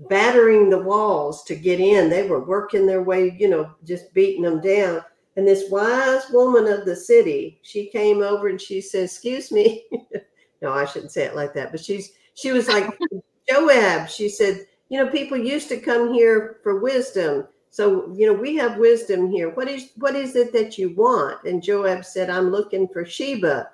battering 0.10 0.70
the 0.70 0.80
walls 0.80 1.44
to 1.46 1.56
get 1.56 1.80
in. 1.80 2.10
They 2.10 2.28
were 2.28 2.46
working 2.46 2.86
their 2.86 3.02
way, 3.02 3.36
you 3.40 3.50
know, 3.50 3.72
just 3.84 4.14
beating 4.14 4.44
them 4.44 4.62
down. 4.62 5.02
And 5.36 5.48
this 5.48 5.70
wise 5.70 6.30
woman 6.32 6.72
of 6.72 6.86
the 6.86 6.96
city, 6.96 7.60
she 7.64 7.88
came 7.88 8.22
over 8.22 8.48
and 8.48 8.62
she 8.62 8.82
said, 8.82 9.06
"Excuse 9.06 9.52
me." 9.52 9.86
no, 10.62 10.72
I 10.72 10.86
shouldn't 10.86 11.12
say 11.12 11.24
it 11.24 11.36
like 11.36 11.54
that, 11.56 11.72
but 11.72 11.84
she's 11.84 12.14
she 12.36 12.52
was 12.52 12.70
like 12.70 12.88
Joab. 13.50 14.08
She 14.10 14.30
said, 14.30 14.66
"You 14.90 15.04
know, 15.04 15.12
people 15.12 15.38
used 15.38 15.68
to 15.70 15.78
come 15.78 16.14
here 16.14 16.60
for 16.64 16.80
wisdom." 16.80 17.48
So, 17.76 18.10
you 18.16 18.26
know, 18.26 18.40
we 18.40 18.56
have 18.56 18.78
wisdom 18.78 19.30
here. 19.30 19.50
What 19.50 19.68
is 19.68 19.90
what 19.98 20.16
is 20.16 20.38
it 20.38 20.54
that 20.54 20.78
you 20.78 20.96
want? 20.96 21.44
And 21.44 21.62
Joab 21.62 22.06
said, 22.06 22.30
I'm 22.30 22.50
looking 22.50 22.88
for 22.88 23.04
Sheba. 23.04 23.68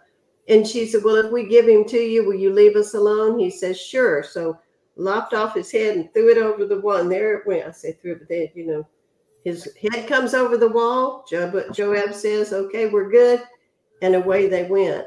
And 0.47 0.65
she 0.65 0.87
said, 0.87 1.03
Well, 1.03 1.17
if 1.17 1.31
we 1.31 1.45
give 1.45 1.67
him 1.67 1.85
to 1.85 1.99
you, 1.99 2.25
will 2.25 2.33
you 2.33 2.51
leave 2.51 2.75
us 2.75 2.95
alone? 2.95 3.37
He 3.37 3.51
says, 3.51 3.79
Sure. 3.79 4.23
So 4.23 4.57
lopped 4.95 5.35
off 5.35 5.53
his 5.53 5.71
head 5.71 5.97
and 5.97 6.11
threw 6.15 6.31
it 6.31 6.39
over 6.39 6.65
the 6.65 6.81
wall. 6.81 6.95
And 6.95 7.11
there 7.11 7.37
it 7.37 7.45
went. 7.45 7.67
I 7.67 7.69
say 7.69 7.91
threw 7.91 8.13
it, 8.13 8.19
but 8.21 8.29
then, 8.29 8.47
you 8.55 8.65
know, 8.65 8.87
his 9.45 9.69
head 9.79 10.07
comes 10.07 10.33
over 10.33 10.57
the 10.57 10.69
wall. 10.69 11.23
Joab, 11.29 11.71
Joab 11.71 12.15
says, 12.15 12.53
Okay, 12.53 12.89
we're 12.89 13.11
good. 13.11 13.43
And 14.01 14.15
away 14.15 14.49
they 14.49 14.63
went. 14.63 15.05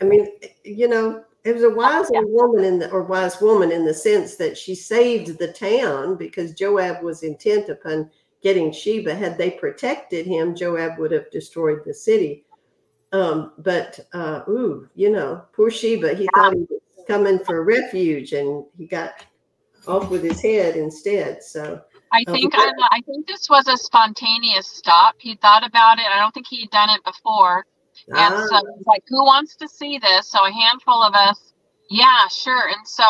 I 0.00 0.04
mean, 0.04 0.28
you 0.62 0.86
know, 0.86 1.24
it 1.44 1.54
was 1.54 1.62
a 1.62 1.70
wise 1.70 2.08
yeah. 2.12 2.22
woman 2.24 2.64
in 2.64 2.78
the, 2.78 2.90
or 2.90 3.02
wise 3.02 3.40
woman 3.40 3.70
in 3.70 3.84
the 3.84 3.92
sense 3.92 4.36
that 4.36 4.56
she 4.56 4.74
saved 4.74 5.38
the 5.38 5.52
town 5.52 6.16
because 6.16 6.54
Joab 6.54 7.02
was 7.02 7.22
intent 7.22 7.68
upon 7.68 8.10
getting 8.42 8.72
Sheba. 8.72 9.14
Had 9.14 9.36
they 9.36 9.50
protected 9.50 10.26
him, 10.26 10.54
Joab 10.54 10.98
would 10.98 11.12
have 11.12 11.30
destroyed 11.30 11.80
the 11.84 11.92
city. 11.92 12.46
Um, 13.12 13.52
but 13.58 14.00
uh, 14.14 14.40
ooh, 14.48 14.88
you 14.94 15.10
know, 15.10 15.44
poor 15.52 15.70
Sheba, 15.70 16.14
he 16.14 16.28
thought 16.34 16.54
he 16.54 16.60
was 16.60 16.80
coming 17.06 17.38
for 17.38 17.62
refuge, 17.62 18.32
and 18.32 18.64
he 18.76 18.86
got 18.86 19.24
off 19.86 20.10
with 20.10 20.22
his 20.24 20.40
head 20.40 20.76
instead. 20.76 21.42
So 21.42 21.80
I 22.12 22.24
um, 22.26 22.34
think 22.34 22.54
um, 22.54 22.60
I, 22.60 22.96
I 22.96 23.00
think 23.02 23.26
this 23.26 23.50
was 23.50 23.68
a 23.68 23.76
spontaneous 23.76 24.66
stop. 24.66 25.16
He 25.18 25.36
thought 25.36 25.64
about 25.64 25.98
it. 25.98 26.06
I 26.06 26.18
don't 26.18 26.32
think 26.32 26.46
he'd 26.46 26.70
done 26.70 26.90
it 26.90 27.04
before, 27.04 27.66
and 28.08 28.34
ah. 28.34 28.46
so 28.48 28.62
like, 28.86 29.02
who 29.08 29.24
wants 29.24 29.56
to 29.56 29.68
see 29.68 29.98
this? 29.98 30.30
So 30.30 30.44
a 30.44 30.50
handful 30.50 31.02
of 31.02 31.14
us, 31.14 31.52
yeah, 31.90 32.28
sure. 32.28 32.68
And 32.68 32.86
so 32.86 33.04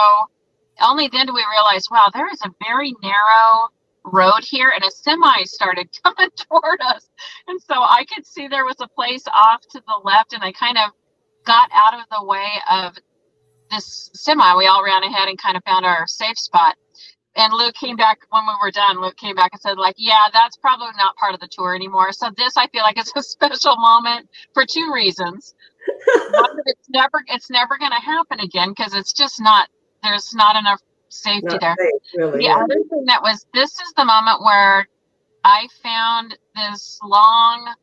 only 0.81 1.09
then 1.09 1.27
do 1.27 1.35
we 1.35 1.44
realize, 1.51 1.87
wow, 1.90 2.07
there 2.12 2.29
is 2.31 2.40
a 2.42 2.51
very 2.66 2.92
narrow 3.03 3.68
road 4.05 4.42
here 4.42 4.70
and 4.75 4.85
a 4.85 4.90
semi 4.90 5.44
started 5.44 5.88
coming 6.03 6.31
toward 6.37 6.81
us. 6.81 7.09
And 7.49 7.61
so 7.61 7.75
I 7.75 8.05
could 8.05 8.27
see 8.27 8.49
there 8.49 8.64
was 8.64 8.77
a 8.81 8.88
place 8.88 9.25
off 9.33 9.61
to 9.70 9.83
the 9.87 10.01
left 10.05 10.33
and 10.33 10.42
I 10.42 10.53
kind 10.53 10.79
of 10.79 10.90
got 11.44 11.70
out 11.73 11.94
of 11.94 12.07
the 12.11 12.25
way 12.25 12.49
of 12.70 12.97
this 13.70 14.11
semi. 14.14 14.57
We 14.57 14.66
all 14.66 14.85
ran 14.85 15.03
ahead 15.03 15.29
and 15.29 15.38
kind 15.38 15.57
of 15.57 15.64
found 15.64 15.85
our 15.85 16.07
safe 16.07 16.38
spot. 16.38 16.77
And 17.37 17.53
Luke 17.53 17.75
came 17.75 17.97
back 17.97 18.20
when 18.31 18.47
we 18.47 18.53
were 18.62 18.70
done. 18.70 19.01
Luke 19.01 19.16
came 19.16 19.35
back 19.35 19.51
and 19.53 19.61
said, 19.61 19.77
like, 19.77 19.97
yeah, 19.99 20.27
that's 20.33 20.57
probably 20.57 20.87
not 20.97 21.16
part 21.16 21.35
of 21.35 21.40
the 21.40 21.49
tour 21.49 21.75
anymore. 21.75 22.12
So 22.12 22.31
this 22.37 22.57
I 22.57 22.68
feel 22.68 22.83
like 22.83 22.97
it's 22.97 23.12
a 23.16 23.23
special 23.23 23.77
moment 23.77 24.29
for 24.53 24.64
two 24.64 24.92
reasons. 24.94 25.55
One, 26.31 26.59
it's 26.66 26.88
never 26.88 27.23
it's 27.27 27.51
never 27.51 27.77
gonna 27.79 28.01
happen 28.01 28.40
again 28.40 28.70
because 28.70 28.94
it's 28.94 29.12
just 29.12 29.40
not 29.40 29.68
there's 30.03 30.33
not 30.35 30.57
enough 30.57 30.81
safety 31.09 31.47
Not 31.47 31.61
there. 31.61 31.77
Safe, 31.79 32.01
really, 32.16 32.38
the 32.38 32.44
yeah. 32.44 32.57
other 32.57 32.75
thing 32.88 33.05
that 33.07 33.23
was 33.23 33.44
this 33.53 33.73
is 33.81 33.92
the 33.97 34.05
moment 34.05 34.42
where 34.42 34.88
I 35.44 35.68
found 35.83 36.38
this 36.55 36.99
long 37.03 37.75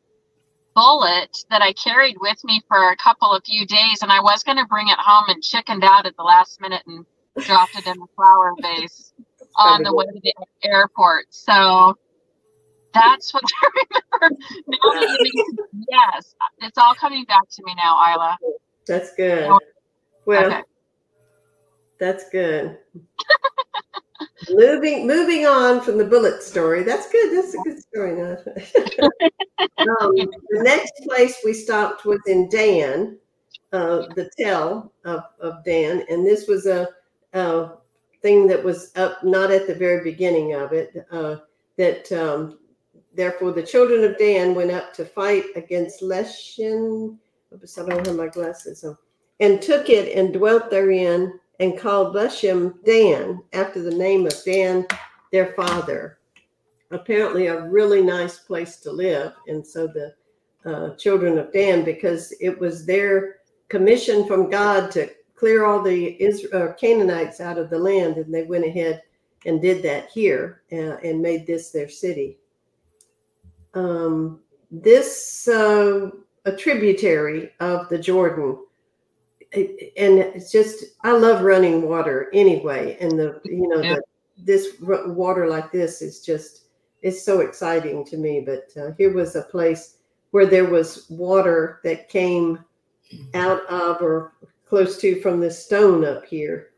bullet 0.74 1.44
that 1.50 1.62
I 1.62 1.72
carried 1.74 2.16
with 2.20 2.42
me 2.44 2.62
for 2.66 2.90
a 2.90 2.96
couple 2.96 3.32
of 3.32 3.44
few 3.44 3.66
days, 3.66 4.02
and 4.02 4.10
I 4.10 4.20
was 4.20 4.42
going 4.42 4.58
to 4.58 4.66
bring 4.66 4.88
it 4.88 4.98
home 4.98 5.24
and 5.28 5.42
chickened 5.42 5.84
out 5.84 6.06
at 6.06 6.16
the 6.16 6.22
last 6.22 6.60
minute 6.60 6.82
and 6.86 7.04
dropped 7.44 7.76
it 7.76 7.86
in 7.86 7.98
the 7.98 8.06
flower 8.16 8.54
vase 8.60 9.12
on 9.56 9.82
the 9.82 9.94
way 9.94 10.06
to 10.06 10.20
the 10.22 10.34
airport. 10.64 11.26
So 11.30 11.96
that's 12.94 13.32
what 13.32 13.42
I 13.62 13.68
remember. 14.20 14.44
Now 14.66 15.16
yes, 15.88 16.34
it's 16.58 16.78
all 16.78 16.94
coming 16.94 17.24
back 17.24 17.48
to 17.50 17.62
me 17.64 17.74
now, 17.76 17.98
Isla. 18.14 18.38
That's 18.86 19.14
good. 19.14 19.50
Well, 20.26 20.46
okay. 20.46 20.62
that's 21.98 22.28
good. 22.30 22.78
moving 24.50 25.06
moving 25.06 25.46
on 25.46 25.80
from 25.80 25.98
the 25.98 26.04
bullet 26.04 26.42
story. 26.42 26.82
That's 26.82 27.10
good. 27.10 27.36
That's 27.36 27.54
a 27.54 27.58
good 27.58 27.80
story. 27.80 28.20
um, 28.20 28.36
the 29.78 30.62
next 30.62 30.92
place 31.04 31.36
we 31.44 31.52
stopped 31.52 32.04
was 32.04 32.20
in 32.26 32.48
Dan, 32.48 33.18
uh, 33.72 34.06
the 34.14 34.30
tell 34.38 34.92
of, 35.04 35.22
of 35.40 35.64
Dan, 35.64 36.04
and 36.08 36.26
this 36.26 36.46
was 36.46 36.66
a, 36.66 36.88
a, 37.32 37.70
thing 38.22 38.46
that 38.46 38.62
was 38.62 38.92
up 38.96 39.22
not 39.24 39.50
at 39.50 39.66
the 39.66 39.74
very 39.74 40.02
beginning 40.02 40.54
of 40.54 40.72
it. 40.72 41.06
Uh, 41.10 41.36
that 41.76 42.10
um, 42.12 42.58
therefore 43.14 43.52
the 43.52 43.62
children 43.62 44.04
of 44.04 44.18
Dan 44.18 44.54
went 44.54 44.70
up 44.70 44.94
to 44.94 45.04
fight 45.04 45.44
against 45.56 46.02
Leshem. 46.02 47.18
I 47.52 47.82
don't 47.82 48.06
have 48.06 48.16
my 48.16 48.28
glasses 48.28 48.84
on, 48.84 48.96
and 49.40 49.60
took 49.60 49.90
it 49.90 50.16
and 50.16 50.32
dwelt 50.32 50.70
therein 50.70 51.38
and 51.60 51.78
called 51.78 52.14
Leshem 52.14 52.82
Dan 52.84 53.42
after 53.52 53.82
the 53.82 53.94
name 53.94 54.26
of 54.26 54.34
Dan, 54.44 54.86
their 55.30 55.52
father. 55.54 56.18
Apparently, 56.90 57.46
a 57.46 57.68
really 57.68 58.02
nice 58.02 58.38
place 58.38 58.76
to 58.78 58.90
live. 58.90 59.32
And 59.46 59.66
so 59.66 59.86
the 59.86 60.14
uh, 60.64 60.94
children 60.96 61.38
of 61.38 61.52
Dan, 61.52 61.84
because 61.84 62.32
it 62.40 62.58
was 62.58 62.84
their 62.86 63.36
commission 63.68 64.26
from 64.26 64.50
God 64.50 64.90
to 64.92 65.10
clear 65.42 65.64
all 65.64 65.82
the 65.82 66.22
Israel, 66.22 66.68
uh, 66.68 66.72
Canaanites 66.74 67.40
out 67.40 67.58
of 67.58 67.68
the 67.68 67.76
land, 67.76 68.16
and 68.16 68.32
they 68.32 68.44
went 68.44 68.64
ahead 68.64 69.02
and 69.44 69.60
did 69.60 69.82
that 69.82 70.08
here 70.08 70.62
uh, 70.70 70.98
and 71.02 71.20
made 71.20 71.48
this 71.48 71.72
their 71.72 71.88
city. 71.88 72.38
Um, 73.74 74.38
this 74.70 75.48
uh, 75.48 76.10
a 76.44 76.52
tributary 76.52 77.50
of 77.58 77.88
the 77.88 77.98
Jordan 77.98 78.58
and 79.52 80.18
it's 80.20 80.52
just 80.52 80.84
I 81.02 81.10
love 81.10 81.42
running 81.42 81.82
water 81.82 82.30
anyway, 82.32 82.96
and 83.00 83.18
the 83.18 83.40
you 83.42 83.66
know 83.66 83.82
yeah. 83.82 83.96
the, 83.96 84.02
this 84.44 84.76
water 84.80 85.48
like 85.48 85.72
this 85.72 86.02
is 86.02 86.20
just 86.20 86.66
it's 87.02 87.24
so 87.24 87.40
exciting 87.40 88.04
to 88.04 88.16
me. 88.16 88.44
But 88.46 88.70
uh, 88.80 88.92
here 88.96 89.12
was 89.12 89.34
a 89.34 89.42
place 89.42 89.96
where 90.30 90.46
there 90.46 90.66
was 90.66 91.10
water 91.10 91.80
that 91.82 92.08
came 92.08 92.64
out 93.34 93.66
of 93.66 94.00
or 94.00 94.34
close 94.72 94.96
to 94.96 95.20
from 95.20 95.38
this 95.38 95.62
stone 95.62 96.02
up 96.02 96.24
here, 96.24 96.70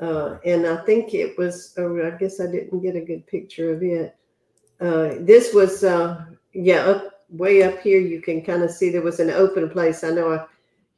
uh, 0.00 0.36
and 0.44 0.64
I 0.64 0.76
think 0.84 1.14
it 1.14 1.36
was. 1.36 1.74
Oh, 1.76 2.00
I 2.06 2.16
guess 2.16 2.38
I 2.38 2.46
didn't 2.46 2.80
get 2.80 2.94
a 2.94 3.00
good 3.00 3.26
picture 3.26 3.72
of 3.72 3.82
it. 3.82 4.14
Uh, 4.80 5.16
this 5.18 5.52
was 5.52 5.82
uh, 5.82 6.26
yeah 6.54 6.84
up 6.84 7.24
way 7.28 7.64
up 7.64 7.80
here. 7.80 7.98
You 7.98 8.22
can 8.22 8.40
kind 8.42 8.62
of 8.62 8.70
see 8.70 8.88
there 8.88 9.02
was 9.02 9.18
an 9.18 9.30
open 9.30 9.68
place. 9.68 10.04
I 10.04 10.10
know 10.10 10.32
I 10.32 10.46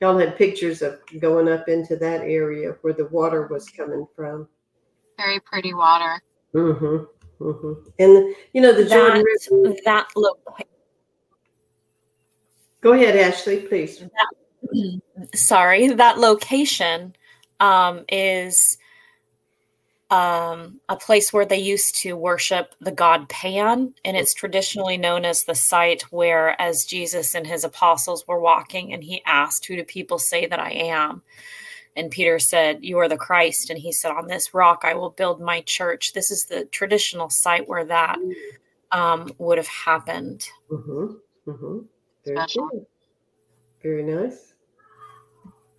y'all 0.03 0.19
had 0.19 0.37
pictures 0.37 0.83
of 0.83 1.01
going 1.21 1.49
up 1.49 1.71
into 1.71 1.97
that 1.97 2.21
area 2.21 2.77
where 2.83 2.93
the 2.93 3.07
water 3.07 3.47
was 3.47 3.71
coming 3.71 4.07
from. 4.15 4.47
Very 5.17 5.41
pretty 5.41 5.73
water. 5.73 6.21
Mm-hmm. 6.55 7.43
Mm-hmm. 7.43 7.73
And 7.99 8.35
you 8.53 8.61
know 8.61 8.75
the 8.75 8.85
Jordan 8.85 9.25
that, 9.25 9.49
River. 9.51 9.75
That 9.87 10.09
look. 10.17 10.39
Go 12.83 12.93
ahead, 12.93 13.17
Ashley, 13.17 13.61
please. 13.61 14.01
That, 14.01 14.29
sorry, 15.35 15.89
that 15.89 16.19
location 16.19 17.15
um, 17.61 18.05
is 18.09 18.79
um, 20.11 20.79
a 20.91 20.97
place 20.97 21.33
where 21.33 21.47
they 21.47 21.59
used 21.59 21.95
to 22.03 22.17
worship 22.17 22.75
the 22.81 22.93
god 22.93 23.29
Pan, 23.31 23.95
and 24.05 24.17
it's 24.17 24.35
traditionally 24.35 24.99
known 24.99 25.25
as 25.25 25.45
the 25.45 25.55
site 25.55 26.03
where, 26.11 26.61
as 26.61 26.85
Jesus 26.85 27.35
and 27.35 27.47
his 27.47 27.65
apostles 27.65 28.27
were 28.29 28.41
walking, 28.41 28.93
and 28.93 29.03
he 29.03 29.23
asked, 29.25 29.65
Who 29.67 29.77
do 29.77 29.85
people 29.85 30.19
say 30.19 30.47
that 30.47 30.61
I 30.61 30.71
am? 30.71 31.23
And 31.97 32.11
Peter 32.11 32.39
said, 32.39 32.79
You 32.83 32.99
are 32.99 33.09
the 33.09 33.17
Christ. 33.17 33.71
And 33.71 33.79
he 33.79 33.93
said, 33.93 34.13
On 34.13 34.27
this 34.27 34.55
rock 34.55 34.83
I 34.85 34.95
will 34.95 35.11
build 35.11 35.41
my 35.41 35.61
church. 35.63 36.13
This 36.13 36.31
is 36.31 36.45
the 36.45 36.65
traditional 36.67 37.31
site 37.31 37.69
where 37.69 37.85
that 37.85 38.19
um, 38.91 39.33
would 39.39 39.59
have 39.59 39.67
happened. 39.67 40.47
Mm-hmm. 40.71 41.51
Mm-hmm. 41.51 41.79
Very 42.25 42.37
Special. 42.37 42.69
Good. 42.69 42.87
Very 43.83 44.03
nice. 44.03 44.52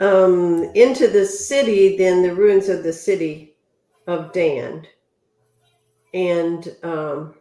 Um, 0.04 0.64
into 0.76 1.08
the 1.08 1.26
city, 1.26 1.96
then 1.96 2.24
the 2.24 2.36
ruins 2.36 2.68
of 2.68 2.84
the 2.84 2.92
city 2.92 3.56
of 4.06 4.34
Dan. 4.34 4.86
And 6.14 6.76
um, 6.84 7.36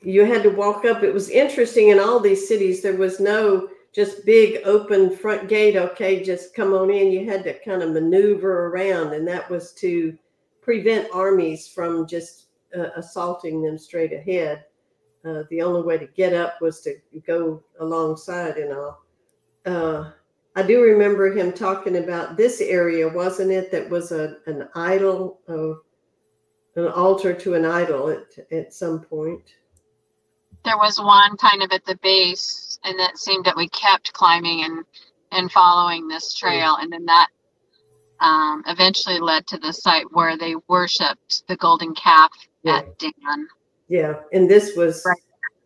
you 0.00 0.24
had 0.24 0.42
to 0.44 0.48
walk 0.48 0.86
up. 0.86 1.02
It 1.02 1.12
was 1.12 1.28
interesting 1.28 1.88
in 1.88 1.98
all 1.98 2.20
these 2.20 2.48
cities, 2.48 2.80
there 2.80 2.96
was 2.96 3.20
no 3.20 3.68
just 3.92 4.24
big 4.24 4.62
open 4.64 5.14
front 5.14 5.48
gate. 5.48 5.76
Okay, 5.76 6.22
just 6.22 6.54
come 6.54 6.72
on 6.72 6.90
in. 6.90 7.12
You 7.12 7.28
had 7.28 7.44
to 7.44 7.58
kind 7.62 7.82
of 7.82 7.90
maneuver 7.90 8.68
around, 8.68 9.12
and 9.12 9.26
that 9.28 9.50
was 9.50 9.72
to 9.74 10.16
prevent 10.62 11.08
armies 11.12 11.68
from 11.68 12.06
just 12.06 12.46
uh, 12.76 12.90
assaulting 12.96 13.62
them 13.62 13.76
straight 13.76 14.12
ahead. 14.12 14.64
Uh, 15.24 15.42
the 15.50 15.60
only 15.60 15.82
way 15.82 15.98
to 15.98 16.06
get 16.06 16.32
up 16.32 16.60
was 16.60 16.80
to 16.82 16.96
go 17.26 17.62
alongside 17.80 18.56
and 18.56 18.72
all. 18.72 19.02
Uh, 19.66 20.12
I 20.56 20.62
do 20.62 20.82
remember 20.82 21.30
him 21.30 21.52
talking 21.52 21.96
about 21.96 22.36
this 22.36 22.60
area, 22.60 23.08
wasn't 23.08 23.52
it? 23.52 23.70
That 23.70 23.88
was 23.88 24.12
a 24.12 24.36
an 24.46 24.68
idol 24.74 25.40
of 25.46 25.82
an 26.76 26.88
altar 26.88 27.32
to 27.34 27.54
an 27.54 27.64
idol 27.64 28.08
at 28.08 28.52
at 28.52 28.74
some 28.74 29.00
point. 29.00 29.42
There 30.64 30.76
was 30.76 30.98
one 30.98 31.36
kind 31.36 31.62
of 31.62 31.70
at 31.70 31.84
the 31.84 31.96
base, 32.02 32.78
and 32.84 32.98
it 32.98 33.18
seemed 33.18 33.44
that 33.44 33.56
we 33.56 33.68
kept 33.68 34.12
climbing 34.12 34.64
and 34.64 34.84
and 35.30 35.52
following 35.52 36.08
this 36.08 36.34
trail, 36.34 36.76
and 36.80 36.92
then 36.92 37.04
that 37.04 37.28
um, 38.20 38.64
eventually 38.66 39.20
led 39.20 39.46
to 39.46 39.58
the 39.58 39.72
site 39.72 40.06
where 40.12 40.36
they 40.36 40.54
worshipped 40.68 41.46
the 41.46 41.56
golden 41.56 41.94
calf 41.94 42.32
yeah. 42.62 42.78
at 42.78 42.98
Dan. 42.98 43.48
Yeah, 43.88 44.14
and 44.32 44.50
this 44.50 44.76
was 44.76 45.02
right 45.06 45.16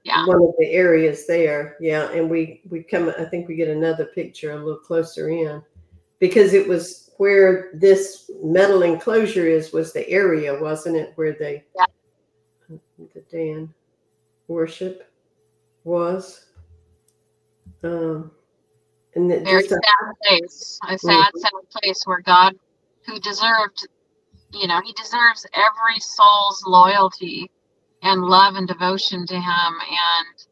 yeah. 0.05 0.27
one 0.27 0.37
of 0.37 0.55
the 0.59 0.71
areas 0.71 1.27
there. 1.27 1.77
Yeah, 1.81 2.11
and 2.11 2.29
we 2.29 2.63
we 2.69 2.83
come. 2.83 3.13
I 3.19 3.25
think 3.25 3.49
we 3.49 3.55
get 3.55 3.69
another 3.69 4.07
picture 4.07 4.53
a 4.53 4.57
little 4.57 4.81
closer 4.81 5.29
in 5.29 5.63
because 6.19 6.55
it 6.55 6.67
was 6.67 7.11
where 7.19 7.71
this 7.75 8.31
metal 8.43 8.83
enclosure 8.83 9.47
is 9.47 9.73
was 9.73 9.93
the 9.93 10.09
area, 10.09 10.61
wasn't 10.61 10.97
it, 10.97 11.13
where 11.15 11.33
they 11.33 11.65
yeah. 11.77 12.77
the 13.15 13.21
Dan 13.31 13.73
worship 14.49 15.09
was. 15.85 16.47
Um, 17.85 18.31
and 19.15 19.31
the, 19.31 19.41
very 19.41 19.67
sad 19.67 19.79
place, 20.27 20.79
a 20.89 20.99
sad, 20.99 21.13
mm-hmm. 21.13 21.39
sad 21.39 21.51
place 21.71 22.03
where 22.07 22.21
God, 22.21 22.55
who 23.07 23.19
deserved, 23.21 23.87
you 24.53 24.67
know, 24.67 24.81
He 24.85 24.93
deserves 24.95 25.47
every 25.53 26.01
soul's 26.01 26.65
loyalty 26.67 27.51
and 28.03 28.21
love 28.23 28.57
and 28.57 28.69
devotion 28.69 29.27
to 29.27 29.35
him 29.35 29.43
and 29.81 30.47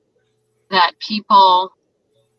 that 0.71 0.93
people 1.01 1.73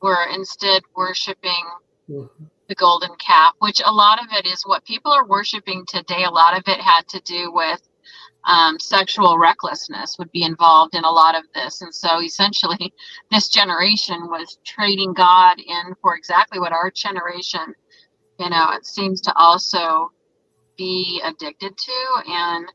were 0.01 0.25
instead 0.33 0.81
worshiping 0.95 1.65
the 2.07 2.75
golden 2.75 3.13
calf 3.17 3.53
which 3.59 3.81
a 3.85 3.91
lot 3.91 4.19
of 4.19 4.27
it 4.31 4.45
is 4.45 4.63
what 4.63 4.85
people 4.85 5.11
are 5.11 5.27
worshiping 5.27 5.85
today. 5.87 6.23
A 6.23 6.31
lot 6.31 6.57
of 6.57 6.63
it 6.67 6.79
had 6.79 7.07
to 7.09 7.21
do 7.21 7.51
with 7.53 7.81
um, 8.45 8.79
sexual 8.79 9.37
recklessness 9.37 10.17
would 10.17 10.31
be 10.31 10.43
involved 10.43 10.95
in 10.95 11.03
a 11.03 11.11
lot 11.11 11.35
of 11.35 11.43
this. 11.53 11.81
And 11.81 11.93
so 11.93 12.21
essentially 12.21 12.93
this 13.31 13.49
generation 13.49 14.27
was 14.29 14.57
trading 14.65 15.13
god 15.13 15.59
in 15.59 15.95
for 16.01 16.15
exactly 16.15 16.59
what 16.59 16.71
our 16.71 16.89
generation 16.89 17.75
you 18.39 18.49
know 18.49 18.71
it 18.71 18.85
seems 18.85 19.21
to 19.21 19.33
also 19.35 20.11
be 20.77 21.21
addicted 21.23 21.77
to. 21.77 22.23
And 22.27 22.71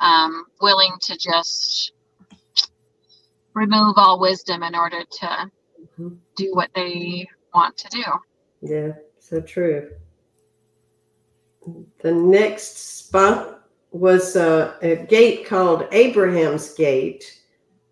um, 0.00 0.46
willing 0.60 0.92
to 1.02 1.16
just 1.16 1.92
remove 3.54 3.94
all 3.96 4.20
wisdom 4.20 4.62
in 4.62 4.74
order 4.74 5.02
to 5.10 5.26
mm-hmm. 5.26 6.08
do 6.36 6.54
what 6.54 6.70
they 6.74 7.26
want 7.54 7.76
to 7.76 7.88
do. 7.88 8.04
Yeah, 8.60 8.92
so 9.18 9.40
true. 9.40 9.90
The 12.02 12.12
next 12.12 13.06
spot 13.06 13.68
was 13.90 14.36
uh, 14.36 14.74
a 14.82 14.96
gate 14.96 15.46
called 15.46 15.86
Abraham's 15.92 16.74
Gate. 16.74 17.40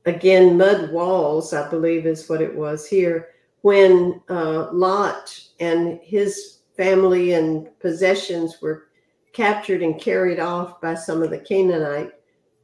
Again, 0.04 0.58
mud 0.58 0.90
walls, 0.90 1.54
I 1.54 1.70
believe, 1.70 2.06
is 2.06 2.28
what 2.28 2.42
it 2.42 2.54
was 2.54 2.86
here. 2.86 3.28
When 3.60 4.20
uh, 4.28 4.72
Lot 4.72 5.40
and 5.60 6.00
his 6.02 6.58
family 6.76 7.34
and 7.34 7.68
possessions 7.78 8.60
were 8.60 8.88
captured 9.32 9.82
and 9.82 10.00
carried 10.00 10.40
off 10.40 10.80
by 10.80 10.94
some 10.94 11.22
of 11.22 11.30
the 11.30 11.38
Canaanite 11.38 12.12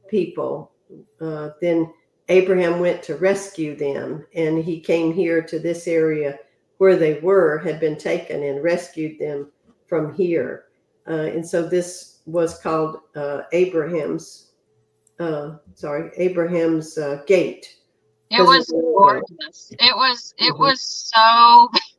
people. 0.07 0.71
Uh, 1.19 1.49
then 1.61 1.91
Abraham 2.29 2.79
went 2.79 3.01
to 3.03 3.15
rescue 3.15 3.75
them, 3.75 4.25
and 4.35 4.63
he 4.63 4.79
came 4.79 5.13
here 5.13 5.41
to 5.41 5.59
this 5.59 5.87
area 5.87 6.37
where 6.77 6.95
they 6.95 7.19
were, 7.19 7.57
had 7.57 7.79
been 7.79 7.97
taken, 7.97 8.43
and 8.43 8.63
rescued 8.63 9.19
them 9.19 9.51
from 9.87 10.13
here. 10.13 10.65
Uh, 11.07 11.13
and 11.33 11.45
so 11.47 11.67
this 11.67 12.19
was 12.25 12.59
called 12.59 12.99
uh, 13.15 13.41
Abraham's, 13.51 14.51
uh, 15.19 15.55
sorry, 15.73 16.11
Abraham's 16.17 16.97
uh, 16.97 17.23
gate. 17.25 17.75
It 18.31 18.43
was 18.43 18.67
gorgeous. 18.67 19.71
It 19.71 19.95
was. 19.95 20.35
It 20.37 20.53
mm-hmm. 20.53 20.61
was 20.61 20.81
so. 20.81 21.69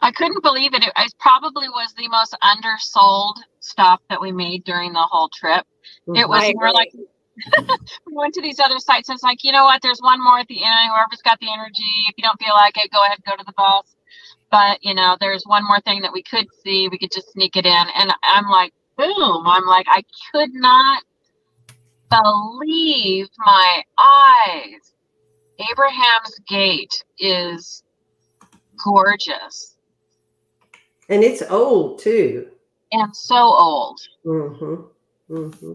I 0.00 0.12
couldn't 0.12 0.42
believe 0.42 0.74
it. 0.74 0.84
it. 0.84 0.92
It 0.96 1.14
probably 1.18 1.68
was 1.68 1.92
the 1.94 2.08
most 2.08 2.36
undersold 2.42 3.38
stuff 3.60 4.00
that 4.08 4.20
we 4.20 4.32
made 4.32 4.64
during 4.64 4.92
the 4.92 5.06
whole 5.10 5.28
trip. 5.28 5.66
Mm-hmm. 6.06 6.16
It 6.16 6.28
was 6.28 6.52
more 6.54 6.72
like 6.72 6.92
we 8.06 8.14
went 8.14 8.34
to 8.34 8.42
these 8.42 8.60
other 8.60 8.78
sites 8.78 9.08
and 9.08 9.16
it's 9.16 9.22
like, 9.22 9.44
you 9.44 9.52
know 9.52 9.64
what, 9.64 9.82
there's 9.82 10.00
one 10.00 10.22
more 10.22 10.38
at 10.38 10.48
the 10.48 10.64
end. 10.64 10.90
Whoever's 10.90 11.22
got 11.22 11.38
the 11.40 11.52
energy, 11.52 12.06
if 12.08 12.14
you 12.16 12.22
don't 12.22 12.38
feel 12.38 12.54
like 12.54 12.76
it, 12.76 12.90
go 12.90 13.02
ahead 13.04 13.18
and 13.18 13.24
go 13.24 13.36
to 13.36 13.44
the 13.44 13.52
bus. 13.56 13.96
But, 14.50 14.78
you 14.82 14.94
know, 14.94 15.16
there's 15.20 15.44
one 15.44 15.64
more 15.64 15.80
thing 15.80 16.00
that 16.02 16.12
we 16.12 16.22
could 16.22 16.46
see. 16.64 16.88
We 16.88 16.98
could 16.98 17.12
just 17.12 17.32
sneak 17.32 17.56
it 17.56 17.66
in. 17.66 17.86
And 17.94 18.12
I'm 18.22 18.48
like, 18.48 18.72
boom. 18.96 19.46
I'm 19.46 19.66
like, 19.66 19.86
I 19.88 20.02
could 20.32 20.54
not 20.54 21.02
believe 22.10 23.28
my 23.38 23.82
eyes. 23.98 24.94
Abraham's 25.70 26.40
Gate 26.48 27.04
is 27.18 27.82
gorgeous. 28.82 29.76
And 31.08 31.24
it's 31.24 31.42
old 31.50 32.00
too. 32.00 32.48
And 32.92 33.14
so 33.14 33.36
old. 33.36 34.00
Mm-hmm. 34.24 35.34
Mm-hmm. 35.34 35.72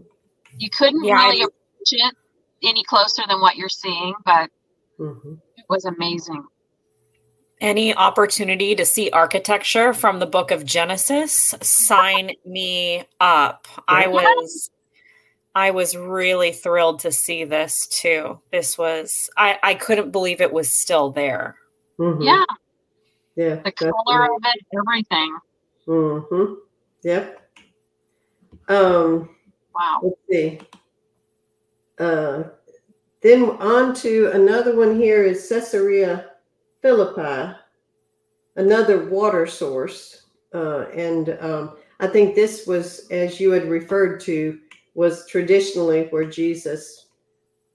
You 0.58 0.70
couldn't 0.70 1.04
yeah, 1.04 1.14
really 1.14 1.42
approach 1.42 1.92
it 1.92 2.14
any 2.62 2.82
closer 2.84 3.22
than 3.28 3.40
what 3.40 3.56
you're 3.56 3.68
seeing, 3.68 4.14
but 4.24 4.50
mm-hmm. 4.98 5.34
it 5.56 5.64
was 5.68 5.84
amazing. 5.84 6.44
Any 7.60 7.94
opportunity 7.94 8.74
to 8.74 8.84
see 8.84 9.10
architecture 9.10 9.94
from 9.94 10.18
the 10.18 10.26
book 10.26 10.50
of 10.50 10.64
Genesis, 10.64 11.54
sign 11.62 12.32
me 12.44 13.04
up. 13.20 13.68
I 13.86 14.08
was 14.08 14.70
I 15.54 15.70
was 15.70 15.96
really 15.96 16.52
thrilled 16.52 16.98
to 17.00 17.12
see 17.12 17.44
this 17.44 17.86
too. 17.86 18.40
This 18.50 18.76
was 18.76 19.30
I, 19.36 19.58
I 19.62 19.74
couldn't 19.74 20.10
believe 20.10 20.40
it 20.40 20.52
was 20.52 20.76
still 20.76 21.10
there. 21.10 21.56
Mm-hmm. 21.98 22.22
Yeah. 22.22 22.44
Yeah. 23.36 23.56
The 23.64 23.72
color 23.72 24.24
of 24.24 24.42
it, 24.44 24.66
everything. 24.78 25.38
Mm-hmm. 25.86 26.54
Yep. 27.02 27.40
Um 28.68 29.34
Wow. 29.74 30.00
Let's 30.02 30.16
see. 30.30 30.60
Uh, 31.98 32.44
then 33.22 33.42
on 33.50 33.94
to 33.96 34.30
another 34.32 34.76
one 34.76 35.00
here 35.00 35.24
is 35.24 35.48
Caesarea 35.48 36.30
Philippi, 36.82 37.54
another 38.56 39.08
water 39.08 39.46
source. 39.46 40.26
Uh, 40.52 40.86
and 40.94 41.36
um, 41.40 41.76
I 42.00 42.06
think 42.06 42.34
this 42.34 42.66
was, 42.66 43.08
as 43.10 43.40
you 43.40 43.50
had 43.50 43.68
referred 43.68 44.20
to, 44.20 44.60
was 44.94 45.26
traditionally 45.26 46.06
where 46.10 46.24
Jesus 46.24 47.06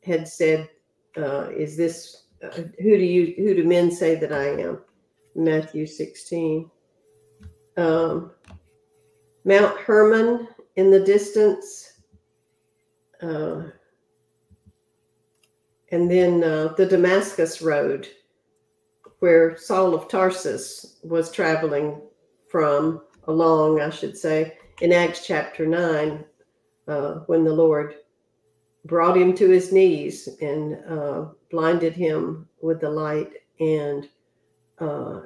had 0.04 0.28
said, 0.28 0.70
uh, 1.18 1.50
"Is 1.50 1.76
this 1.76 2.24
uh, 2.42 2.62
who 2.80 2.98
do 2.98 3.04
you 3.04 3.34
who 3.36 3.54
do 3.54 3.66
men 3.66 3.92
say 3.92 4.16
that 4.16 4.32
I 4.32 4.62
am?" 4.62 4.80
Matthew 5.36 5.86
sixteen. 5.86 6.70
Um, 7.78 8.32
Mount 9.46 9.78
Hermon 9.80 10.48
in 10.76 10.92
the 10.92 11.00
distance. 11.00 11.94
Uh, 13.22 13.64
and 15.92 16.10
then 16.10 16.44
uh, 16.44 16.74
the 16.78 16.86
Damascus 16.86 17.62
Road, 17.62 18.08
where 19.20 19.58
Saul 19.58 19.94
of 19.94 20.08
Tarsus 20.08 21.00
was 21.04 21.32
traveling 21.32 22.00
from, 22.48 23.02
along, 23.28 23.82
I 23.82 23.90
should 23.90 24.18
say, 24.18 24.58
in 24.82 24.94
Acts 24.94 25.26
chapter 25.26 25.66
9, 25.66 26.24
uh, 26.88 27.14
when 27.26 27.44
the 27.44 27.54
Lord 27.54 27.96
brought 28.86 29.18
him 29.18 29.34
to 29.36 29.50
his 29.50 29.74
knees 29.74 30.30
and 30.42 30.78
uh, 30.88 31.26
blinded 31.52 31.94
him 31.94 32.48
with 32.62 32.80
the 32.80 32.90
light 32.90 33.34
and 33.60 34.08
uh, 34.82 35.22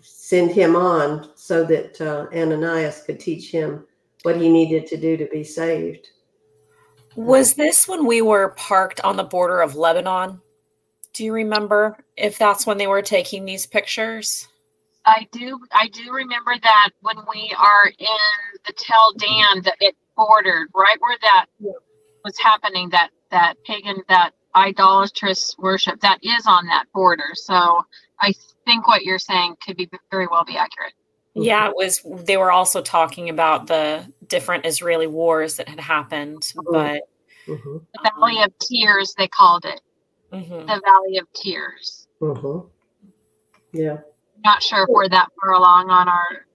sent 0.00 0.52
him 0.52 0.76
on 0.76 1.30
so 1.34 1.64
that 1.64 2.00
uh, 2.00 2.26
Ananias 2.36 3.02
could 3.02 3.20
teach 3.20 3.50
him 3.50 3.84
what 4.22 4.36
he 4.36 4.48
needed 4.48 4.86
to 4.86 4.96
do 4.96 5.16
to 5.16 5.26
be 5.26 5.44
saved. 5.44 6.08
Was 7.16 7.54
this 7.54 7.88
when 7.88 8.06
we 8.06 8.20
were 8.20 8.50
parked 8.50 9.00
on 9.00 9.16
the 9.16 9.24
border 9.24 9.60
of 9.60 9.74
Lebanon? 9.74 10.40
Do 11.14 11.24
you 11.24 11.32
remember 11.32 11.96
if 12.16 12.36
that's 12.36 12.66
when 12.66 12.76
they 12.76 12.86
were 12.86 13.02
taking 13.02 13.44
these 13.44 13.66
pictures? 13.66 14.48
I 15.06 15.26
do. 15.32 15.58
I 15.72 15.88
do 15.88 16.12
remember 16.12 16.54
that 16.62 16.90
when 17.00 17.16
we 17.32 17.54
are 17.56 17.86
in 17.98 18.60
the 18.66 18.72
Tel 18.72 19.14
Dan, 19.16 19.62
that 19.62 19.76
it 19.80 19.96
bordered 20.16 20.68
right 20.74 20.96
where 20.98 21.16
that 21.22 21.46
was 22.24 22.36
happening. 22.38 22.90
That 22.90 23.10
that 23.30 23.54
pagan, 23.64 24.02
that 24.08 24.32
idolatrous 24.54 25.54
worship, 25.58 26.00
that 26.00 26.18
is 26.22 26.46
on 26.46 26.66
that 26.66 26.86
border. 26.92 27.30
So 27.34 27.82
I 28.20 28.34
think 28.66 28.86
what 28.86 29.04
you're 29.04 29.18
saying 29.18 29.56
could 29.64 29.76
be 29.76 29.88
very 30.10 30.26
well 30.26 30.44
be 30.44 30.56
accurate. 30.56 30.92
Yeah, 31.34 31.68
it 31.68 31.74
was. 31.76 32.00
They 32.24 32.38
were 32.38 32.50
also 32.50 32.80
talking 32.80 33.28
about 33.28 33.66
the 33.66 34.10
different 34.26 34.64
Israeli 34.64 35.06
wars 35.06 35.56
that 35.56 35.68
had 35.68 35.80
happened, 35.80 36.40
mm-hmm. 36.56 36.72
but 36.72 37.02
mm-hmm. 37.46 37.76
the 37.76 38.10
Valley 38.18 38.42
of 38.42 38.52
Tears, 38.58 39.14
they 39.18 39.28
called 39.28 39.66
it. 39.66 39.80
Mm-hmm. 40.32 40.66
The 40.66 40.80
Valley 40.84 41.18
of 41.18 41.30
Tears. 41.34 42.08
Mm-hmm. 42.20 42.68
Yeah. 43.72 43.98
Not 44.44 44.62
sure 44.62 44.84
if 44.84 44.88
we're 44.88 45.08
that 45.08 45.28
far 45.40 45.52
along 45.52 45.90
on 45.90 46.08
our 46.08 46.46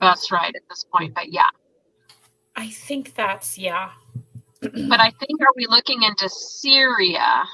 bus 0.00 0.30
ride 0.30 0.54
at 0.54 0.62
this 0.68 0.84
point, 0.92 1.14
but 1.14 1.32
yeah. 1.32 1.48
I 2.54 2.70
think 2.70 3.14
that's 3.14 3.58
yeah. 3.58 3.90
but 4.60 5.00
I 5.00 5.10
think 5.10 5.40
are 5.40 5.52
we 5.56 5.66
looking 5.68 6.02
into 6.02 6.28
Syria? 6.28 7.44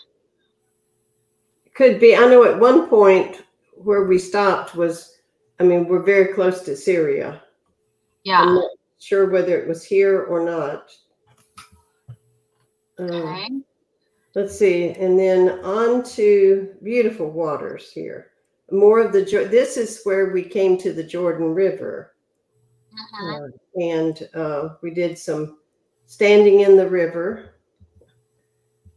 Could 1.75 2.01
be. 2.01 2.17
I 2.17 2.27
know 2.27 2.45
at 2.45 2.59
one 2.59 2.89
point 2.89 3.43
where 3.75 4.05
we 4.05 4.19
stopped 4.19 4.75
was 4.75 5.15
I 5.61 5.63
mean, 5.63 5.87
we're 5.87 6.03
very 6.03 6.33
close 6.35 6.63
to 6.63 6.77
Syria. 6.77 7.43
Yeah. 8.25 8.41
I'm 8.41 8.55
not 8.55 8.71
sure 8.99 9.31
whether 9.31 9.57
it 9.59 9.69
was 9.69 9.85
here 9.85 10.23
or 10.23 10.45
not. 10.45 10.91
Um, 12.99 13.11
okay. 13.11 13.49
Let's 14.35 14.59
see. 14.59 14.91
And 14.91 15.19
then 15.19 15.61
on 15.65 16.03
to 16.05 16.75
beautiful 16.83 17.31
waters 17.31 17.93
here. 17.93 18.33
More 18.73 19.01
of 19.01 19.13
the, 19.13 19.23
this 19.23 19.77
is 19.77 20.01
where 20.05 20.31
we 20.33 20.43
came 20.43 20.77
to 20.79 20.93
the 20.93 21.05
Jordan 21.05 21.55
River. 21.55 22.15
Uh-huh. 22.93 23.45
Uh, 23.45 23.81
and 23.81 24.29
uh, 24.35 24.69
we 24.83 24.91
did 24.91 25.19
some 25.19 25.59
standing 26.07 26.61
in 26.61 26.77
the 26.77 26.89
river 26.89 27.55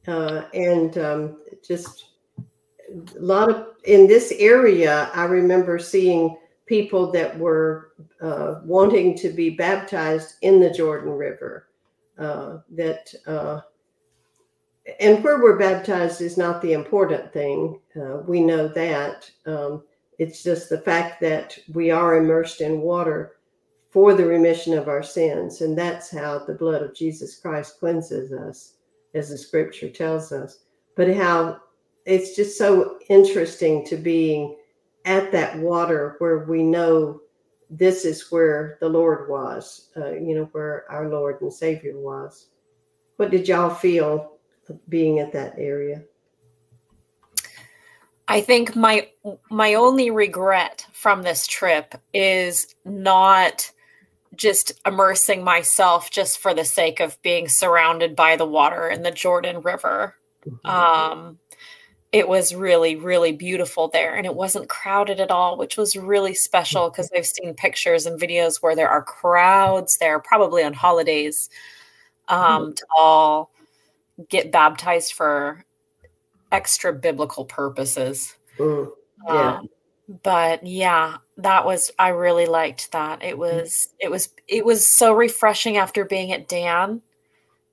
uh, 0.07 0.43
and 0.53 0.97
um, 0.97 1.37
just 1.63 2.06
a 3.17 3.21
lot 3.21 3.49
of 3.49 3.67
in 3.83 4.07
this 4.07 4.33
area 4.37 5.09
i 5.13 5.23
remember 5.23 5.79
seeing 5.79 6.35
people 6.67 7.11
that 7.11 7.37
were 7.39 7.93
uh, 8.21 8.59
wanting 8.63 9.17
to 9.17 9.29
be 9.29 9.49
baptized 9.49 10.35
in 10.41 10.59
the 10.59 10.69
Jordan 10.69 11.11
River. 11.11 11.69
Uh, 12.19 12.59
that 12.71 13.13
uh, 13.25 13.61
and 14.99 15.23
where 15.23 15.41
we're 15.41 15.57
baptized 15.57 16.21
is 16.21 16.37
not 16.37 16.61
the 16.61 16.73
important 16.73 17.31
thing. 17.33 17.79
Uh, 17.95 18.17
we 18.27 18.41
know 18.41 18.67
that. 18.67 19.29
Um, 19.45 19.83
it's 20.19 20.43
just 20.43 20.69
the 20.69 20.79
fact 20.79 21.21
that 21.21 21.57
we 21.73 21.91
are 21.91 22.17
immersed 22.17 22.61
in 22.61 22.81
water 22.81 23.33
for 23.91 24.13
the 24.13 24.25
remission 24.25 24.75
of 24.75 24.87
our 24.87 25.03
sins, 25.03 25.61
and 25.61 25.77
that's 25.77 26.09
how 26.09 26.39
the 26.39 26.55
blood 26.55 26.81
of 26.81 26.95
Jesus 26.95 27.39
Christ 27.39 27.79
cleanses 27.79 28.31
us, 28.31 28.73
as 29.13 29.29
the 29.29 29.37
Scripture 29.37 29.89
tells 29.89 30.31
us. 30.31 30.63
But 30.95 31.15
how 31.15 31.61
it's 32.07 32.35
just 32.35 32.57
so 32.57 32.97
interesting 33.09 33.85
to 33.85 33.97
being 33.97 34.55
at 35.03 35.31
that 35.33 35.59
water 35.59 36.15
where 36.19 36.39
we 36.45 36.63
know 36.63 37.21
this 37.69 38.05
is 38.05 38.31
where 38.31 38.77
the 38.79 38.87
Lord 38.87 39.29
was, 39.29 39.89
uh, 39.97 40.13
you 40.13 40.33
know, 40.33 40.45
where 40.53 40.85
our 40.89 41.09
Lord 41.09 41.41
and 41.41 41.51
Savior 41.51 41.99
was. 41.99 42.47
What 43.17 43.29
did 43.29 43.47
y'all 43.47 43.69
feel 43.69 44.37
being 44.87 45.19
at 45.19 45.33
that 45.33 45.55
area? 45.57 46.03
I 48.29 48.41
think 48.41 48.75
my 48.75 49.09
my 49.49 49.73
only 49.73 50.09
regret 50.09 50.85
from 50.93 51.23
this 51.23 51.45
trip 51.45 51.95
is 52.13 52.73
not 52.85 53.71
just 54.35 54.73
immersing 54.85 55.43
myself 55.43 56.11
just 56.11 56.39
for 56.39 56.53
the 56.53 56.65
sake 56.65 56.99
of 56.99 57.21
being 57.21 57.49
surrounded 57.49 58.15
by 58.15 58.35
the 58.35 58.45
water 58.45 58.87
in 58.87 59.01
the 59.01 59.11
Jordan 59.11 59.61
River. 59.61 60.15
Mm-hmm. 60.45 60.67
Um, 60.69 61.39
it 62.11 62.27
was 62.27 62.55
really 62.55 62.95
really 62.95 63.31
beautiful 63.31 63.89
there 63.89 64.15
and 64.15 64.25
it 64.25 64.33
wasn't 64.33 64.69
crowded 64.69 65.19
at 65.19 65.31
all 65.31 65.57
which 65.57 65.75
was 65.77 65.95
really 65.95 66.33
special 66.33 66.89
because 66.89 67.07
mm-hmm. 67.07 67.17
i've 67.17 67.25
seen 67.25 67.53
pictures 67.53 68.05
and 68.05 68.19
videos 68.19 68.61
where 68.61 68.75
there 68.75 68.89
are 68.89 69.03
crowds 69.03 69.97
there 69.97 70.19
probably 70.19 70.63
on 70.63 70.73
holidays 70.73 71.49
um, 72.29 72.39
mm-hmm. 72.39 72.71
to 72.73 72.85
all 72.97 73.51
get 74.29 74.51
baptized 74.51 75.13
for 75.13 75.65
extra 76.51 76.93
biblical 76.93 77.45
purposes. 77.45 78.35
Mm, 78.57 78.91
yeah. 79.27 79.57
Um, 79.57 79.69
but 80.23 80.65
yeah, 80.65 81.17
that 81.37 81.65
was 81.65 81.91
I 81.99 82.09
really 82.09 82.45
liked 82.45 82.91
that. 82.93 83.23
It 83.23 83.37
was 83.37 83.89
it 83.99 84.09
was 84.09 84.29
it 84.47 84.65
was 84.65 84.85
so 84.85 85.13
refreshing 85.13 85.77
after 85.77 86.05
being 86.05 86.31
at 86.31 86.47
Dan. 86.47 87.01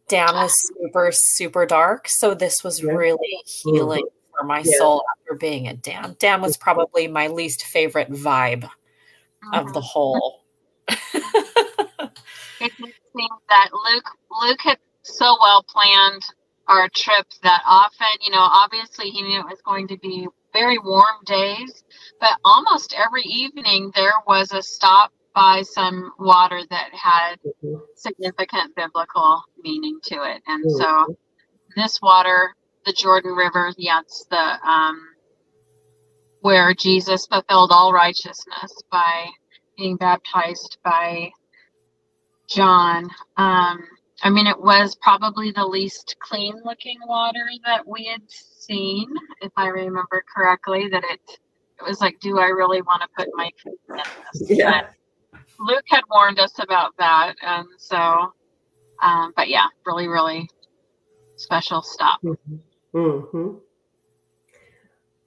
Dan 0.09 0.35
was 0.35 0.55
super 0.77 1.11
super 1.13 1.65
dark, 1.65 2.09
so 2.09 2.35
this 2.35 2.63
was 2.65 2.83
really 2.83 3.41
healing 3.47 4.05
for 4.39 4.45
my 4.45 4.63
Yeah. 4.63 4.79
soul 4.79 5.05
after 5.13 5.39
being 5.39 5.69
at 5.69 5.83
Dan. 5.83 6.17
Dan 6.19 6.41
was 6.41 6.57
probably 6.57 7.09
my 7.09 7.29
least 7.29 7.65
favorite 7.65 8.11
vibe 8.11 8.69
of 9.53 9.73
the 9.73 9.81
Mhm. 9.81 9.85
whole. 9.85 10.45
it 10.89 12.73
just 12.79 12.99
seems 13.17 13.41
that 13.49 13.71
Luke 13.73 14.09
Luke 14.43 14.61
had 14.63 14.79
so 15.03 15.37
well 15.41 15.63
planned 15.65 16.23
our 16.69 16.89
trip 16.89 17.27
that 17.43 17.63
often, 17.67 18.07
you 18.23 18.31
know, 18.33 18.41
obviously 18.41 19.11
he 19.11 19.23
knew 19.23 19.41
it 19.41 19.47
was 19.47 19.61
going 19.63 19.87
to 19.89 19.99
be 19.99 20.27
very 20.53 20.79
warm 20.79 21.23
days, 21.27 21.85
but 22.21 22.39
almost 22.45 22.95
every 22.95 23.23
evening 23.23 23.91
there 23.95 24.15
was 24.27 24.53
a 24.53 24.63
stop 24.63 25.13
by 25.35 25.63
some 25.63 26.13
water 26.19 26.63
that 26.71 26.95
had 26.95 27.39
Mhm. 27.63 27.83
significant 27.97 28.75
biblical 28.77 29.43
meaning 29.63 29.99
to 30.05 30.23
it. 30.23 30.43
And 30.47 30.65
Mhm. 30.65 30.79
so 30.79 31.17
this 31.77 32.01
water, 32.01 32.55
the 32.87 32.93
Jordan 32.93 33.33
River, 33.33 33.73
yeah, 33.77 34.01
it's 34.01 34.27
the 34.31 34.69
um 34.69 35.01
where 36.41 36.75
Jesus 36.75 37.27
fulfilled 37.27 37.71
all 37.73 37.93
righteousness 37.93 38.73
by 38.91 39.27
being 39.79 39.97
baptized 39.97 40.79
by 40.85 41.31
John. 42.49 43.09
Um, 43.37 43.81
I 44.23 44.31
mean, 44.31 44.47
it 44.47 44.61
was 44.61 44.97
probably 45.01 45.53
the 45.53 45.67
least 45.67 46.17
clean 46.21 46.55
looking 46.65 46.99
water 47.07 47.47
that 47.65 47.87
we 47.87 48.07
had 48.07 48.23
seen, 48.29 49.09
if 49.41 49.53
I 49.57 49.69
remember 49.69 50.23
correctly. 50.35 50.89
That 50.89 51.05
it, 51.05 51.21
it 51.81 51.89
was 51.89 52.01
like, 52.01 52.21
do 52.21 52.39
I 52.39 52.47
really 52.47 52.83
want 52.83 53.03
to 53.03 53.09
put 53.17 53.29
my 53.35 53.51
feet 53.63 53.75
in 53.89 53.97
this? 53.97 54.51
Yeah. 54.59 54.83
But 54.83 54.91
Luke 55.59 55.85
had 55.89 56.03
warned 56.11 56.39
us 56.39 56.53
about 56.59 56.93
that, 56.99 57.35
and 57.43 57.67
so, 57.79 58.33
um, 59.03 59.33
but 59.37 59.49
yeah, 59.49 59.67
really, 59.87 60.09
really 60.09 60.49
special 61.37 61.83
stop. 61.83 62.21
Hmm 62.95 63.57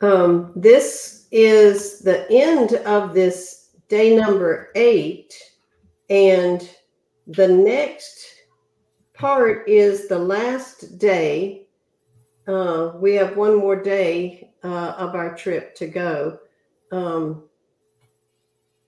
Um, 0.02 0.54
this 0.56 1.28
is 1.32 2.00
the 2.00 2.26
end 2.32 2.74
of 2.86 3.14
this 3.14 3.72
day 3.90 4.16
number 4.16 4.70
eight, 4.76 5.34
and 6.10 6.70
the 7.28 7.48
next 7.48 8.26
part 9.14 9.68
is 9.68 10.08
the 10.08 10.18
last 10.18 10.98
day. 10.98 11.68
Uh, 12.48 12.94
we 12.96 13.16
have 13.16 13.36
one 13.36 13.56
more 13.56 13.76
day 13.76 14.54
uh, 14.64 14.94
of 14.98 15.16
our 15.16 15.36
trip 15.36 15.76
to 15.76 15.88
go. 15.88 16.40
Um, 16.94 17.44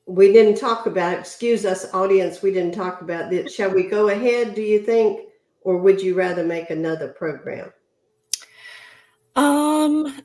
we 0.05 0.31
didn't 0.31 0.55
talk 0.55 0.85
about, 0.85 1.19
excuse 1.19 1.65
us, 1.65 1.93
audience, 1.93 2.41
we 2.41 2.53
didn't 2.53 2.73
talk 2.73 3.01
about 3.01 3.29
this. 3.29 3.53
Shall 3.53 3.71
we 3.71 3.83
go 3.83 4.07
ahead, 4.07 4.55
do 4.55 4.61
you 4.61 4.79
think? 4.79 5.27
Or 5.61 5.77
would 5.77 6.01
you 6.01 6.15
rather 6.15 6.45
make 6.45 6.69
another 6.69 7.09
program? 7.09 7.73
Um 9.35 10.21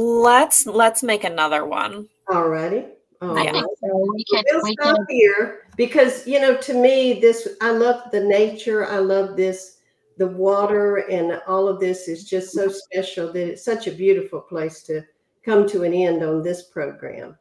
let's 0.00 0.66
let's 0.66 1.02
make 1.02 1.24
another 1.24 1.64
one. 1.64 2.08
All 2.28 2.48
righty. 2.48 2.84
Oh, 3.22 3.36
yeah. 3.36 3.50
right. 3.50 3.64
so. 3.80 4.12
We 4.14 4.24
can, 4.24 4.44
We'll 4.50 4.72
stop 4.72 4.96
can, 4.96 5.06
here 5.10 5.68
because 5.76 6.26
you 6.26 6.40
know, 6.40 6.56
to 6.56 6.74
me, 6.74 7.20
this 7.20 7.48
I 7.60 7.70
love 7.70 8.10
the 8.10 8.20
nature. 8.20 8.86
I 8.86 8.98
love 8.98 9.36
this, 9.36 9.78
the 10.16 10.26
water, 10.26 11.08
and 11.10 11.40
all 11.46 11.68
of 11.68 11.80
this 11.80 12.08
is 12.08 12.24
just 12.24 12.52
so 12.52 12.68
special 12.68 13.32
that 13.32 13.48
it's 13.48 13.64
such 13.64 13.86
a 13.86 13.92
beautiful 13.92 14.40
place 14.40 14.82
to 14.84 15.02
come 15.44 15.68
to 15.68 15.84
an 15.84 15.92
end 15.92 16.22
on 16.22 16.42
this 16.42 16.62
program. 16.62 17.36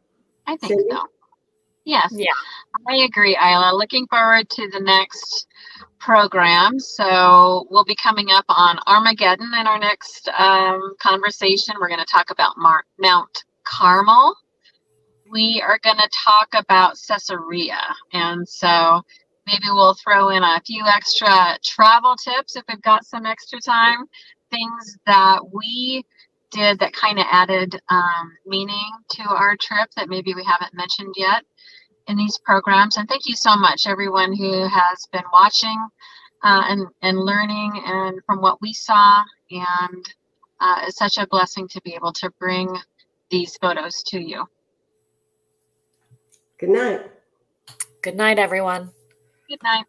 I 0.47 0.57
think 0.57 0.81
Cindy? 0.81 0.85
so. 0.89 1.03
Yes. 1.85 2.09
Yeah. 2.11 2.27
I 2.87 2.97
agree, 2.97 3.35
Isla. 3.35 3.71
Looking 3.75 4.05
forward 4.07 4.49
to 4.49 4.69
the 4.69 4.79
next 4.79 5.47
program. 5.99 6.79
So 6.79 7.67
we'll 7.69 7.83
be 7.85 7.95
coming 7.95 8.31
up 8.31 8.45
on 8.49 8.79
Armageddon 8.87 9.51
in 9.59 9.67
our 9.67 9.79
next 9.79 10.29
um, 10.37 10.95
conversation. 10.99 11.75
We're 11.79 11.89
going 11.89 11.99
to 11.99 12.05
talk 12.05 12.31
about 12.31 12.57
Mar- 12.57 12.85
Mount 12.99 13.43
Carmel. 13.63 14.35
We 15.31 15.61
are 15.65 15.79
going 15.83 15.97
to 15.97 16.09
talk 16.25 16.49
about 16.55 16.97
Caesarea. 17.07 17.81
And 18.13 18.47
so 18.47 19.01
maybe 19.45 19.65
we'll 19.67 19.95
throw 19.95 20.29
in 20.29 20.43
a 20.43 20.61
few 20.65 20.85
extra 20.85 21.57
travel 21.63 22.15
tips 22.15 22.55
if 22.55 22.63
we've 22.67 22.81
got 22.81 23.05
some 23.05 23.25
extra 23.25 23.59
time. 23.59 24.05
Things 24.49 24.97
that 25.05 25.39
we 25.53 26.03
did 26.51 26.79
that 26.79 26.93
kind 26.93 27.19
of 27.19 27.25
added 27.29 27.79
um, 27.89 28.37
meaning 28.45 28.91
to 29.11 29.23
our 29.23 29.55
trip 29.57 29.89
that 29.95 30.09
maybe 30.09 30.33
we 30.33 30.43
haven't 30.43 30.73
mentioned 30.73 31.13
yet 31.17 31.43
in 32.07 32.17
these 32.17 32.39
programs. 32.43 32.97
And 32.97 33.07
thank 33.07 33.23
you 33.27 33.35
so 33.35 33.55
much, 33.55 33.83
everyone 33.87 34.35
who 34.35 34.67
has 34.67 35.07
been 35.11 35.23
watching 35.31 35.87
uh, 36.43 36.63
and, 36.67 36.87
and 37.01 37.19
learning 37.19 37.81
and 37.85 38.19
from 38.25 38.41
what 38.41 38.61
we 38.61 38.73
saw. 38.73 39.23
And 39.51 40.05
uh, 40.59 40.83
it's 40.87 40.97
such 40.97 41.17
a 41.17 41.27
blessing 41.27 41.67
to 41.69 41.81
be 41.81 41.93
able 41.93 42.13
to 42.13 42.31
bring 42.39 42.75
these 43.29 43.55
photos 43.57 44.03
to 44.07 44.19
you. 44.19 44.45
Good 46.59 46.69
night. 46.69 47.11
Good 48.01 48.15
night 48.15 48.39
everyone. 48.39 48.91
Good 49.47 49.63
night. 49.63 49.85